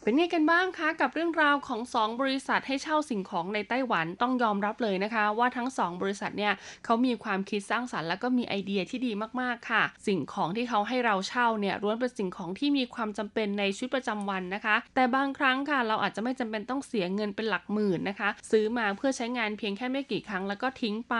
[0.04, 6.52] เป็นไงกันบ้างคะกับเรื่องราวของ 2 บริษัทให้เช่าสิ่งของในไต้หวันต้องยอมรับเลยนะคะ ว่าทั้ง 2 บริษัทเนี่ย
[6.84, 21.16] เขามีความคิดสร้างสรรค์และก็มีไอเดียที่ดีมากๆค่ะ สิ่งของที่เขาให้เราเช่าเนี่ยล้วนเป็นสิ่งของที่มีความจำเป็นในชีวิตประจำวันนะคะ แต่บางครั้งค่ะเราอาจจะไม่จำเป็นต้องเสียเงินเป็นหลักหมื่นนะคะ ซื้อมาเพื่อใช้งานเพียงแค่ไม่กี่ครั้งแล้วก็ทิ้งไป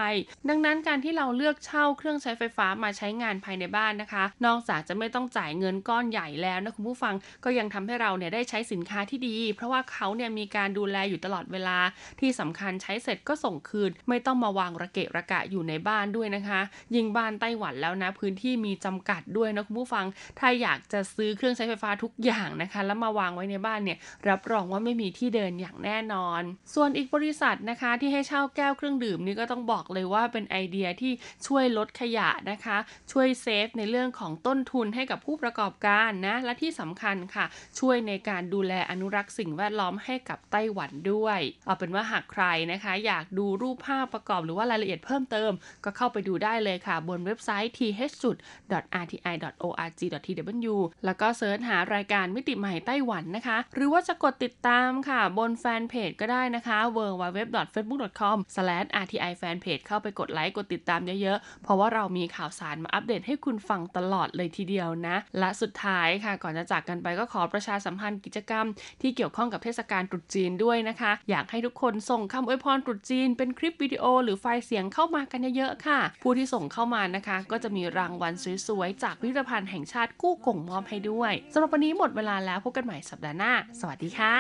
[0.49, 7.15] ดังนั้นการที่เราเลือกเช่าเครื่องใช้ไฟฟ้ามาใช้งานภายในบ้านนะคะ นอกจากจะไม่ต้องจ่ายเงินก้อนใหญ่แล้วนะคุณผู้ฟัง
[7.45, 11.79] ก็ยังทำให้เราเนี่ยได้ใช้สินค้าที่ดี เพราะว่าเขาเนี่ยมีการดูแลอยู่ตลอดเวลา
[12.21, 16.61] ที่สำคัญใช้เสร็จก็ส่งคืน ไม่ต้องมาวางระเกะระกะอยู่ในบ้านด้วยนะคะ
[16.97, 20.05] ยิงบ้านไต้หวันแล้วนะ พื้นที่มีจำกัดด้วยนะคุณผู้ฟัง
[20.39, 23.99] ถ้าอยากจะซื้อเครื่องใช้ไฟฟ้าทุกอย่างนะคะ แล้วมาวางไว้ในบ้านเนี่ย
[24.29, 26.43] รับรองว่าไม่มีที่เดินอย่างแน่นอน
[26.75, 31.13] ส่วนอีกบริษัทนะคะที่ให้เช่าแก้วเครื่องดื่มนี่ก็ต้องบอกเลยว่าเป็นไอเดียที่
[31.47, 32.77] ช่วยลดขยะนะคะ
[33.13, 37.45] ช่วย save ในเรื่องของต้นทุนให้กับผู้ประกอบการนะและที่สำคัญค่ะ
[37.81, 45.51] ช่วยในการดูแลอนุรักษ์สิ่งแวดล้อมให้กับไต้หวันด้วย เอาเป็นว่าหากใครนะคะ อยากดูรูปภาพประกอบหรือว่ารายละเอียดเพิ่มเติม
[45.85, 68.54] ก็เข้าไปดูได้เลยค่ะ บนเว็บไซต์ th.rti.org.tw แล้วก็ search หารายการมิติใหม่ไต้หวันนะคะ หรือว่าจะกดติดตามค่ะ บนแฟนเพจก็ได้นะคะ www.facebook.com/rti-fanpage เข้าไปกดไลค์กดติดตามเยอะๆ เพราะว่าเรามีข่าวสารมาอัปเดตให้คุณฟังตลอดเลยทีเดียวนะ และสุดท้ายค่ะ ก่อนจะจากกันไปก็ขอประชาสัมพันธ์กิจกรรม
[69.03, 78.33] ที่เกี่ยวข้องกับเทศกาลตรุษจีนด้วยนะคะ อยากให้ทุกคนส่งคำอวยพรตรุษจีน เป็นคลิปวิดีโอ หรือไฟล์เสียงเข้ามากันเยอะๆค่ะ ผู้ที่ส่งเข้ามานะคะ ก็จะมีรางวัล
[78.67, 84.37] สวยๆ จากพิพิธภัณฑ์แห่งชาติกู้กงมอบให้ด้วยสำหรับวันนี้หมดเวลาแล้วพบกันใหม่สัปดาห์หน้า สวัสดีค่ะ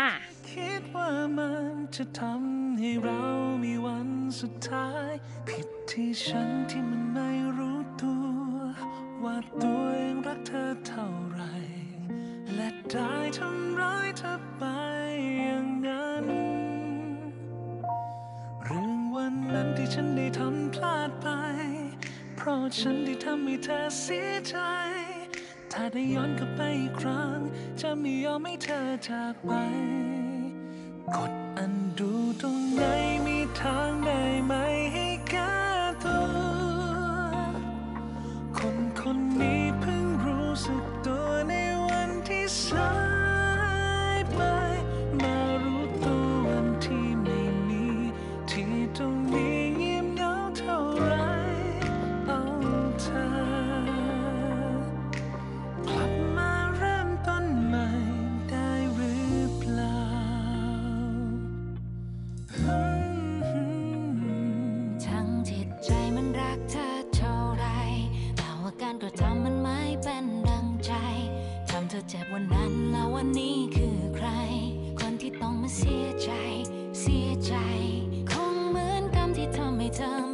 [0.51, 3.23] คิดว่ามันจะทำให้เรา
[3.65, 4.09] มีวัน
[4.41, 5.13] สุดท้าย
[5.49, 8.25] ผิดที่ฉันที่มันไม่รู้ตัว
[9.25, 11.43] ว่าตัวเองรักเธอเท่าไหร
[12.53, 14.65] และได้ทำร้ายเธอไป
[15.39, 16.27] อย่างนั้น
[18.65, 21.29] เรื่องวันนั้นที่ฉันได้ทำพลาดไป
[22.37, 24.57] เพราะฉันได้ทำให้เธอเสียใจ
[25.73, 27.39] ถ้าได้ย้อนกลับไปอีกครั้ง
[27.81, 29.53] จะไม่ยอมให้เธอจากไป
[31.17, 32.83] กดอันดูตรงไหน
[33.27, 34.53] มีทางได้ไหม
[34.93, 35.55] ให้แก้
[36.05, 36.27] ตัว
[38.59, 41.24] คนคนนี้เพิ่งรู้สึกตัว
[42.55, 74.29] ใคนนี้คือใคร
[75.01, 76.31] คนที่ต้องมาเสียใจ
[77.01, 77.55] เสียใจ
[78.31, 80.34] คงเหมือนกรรมที่ทำให้เธอ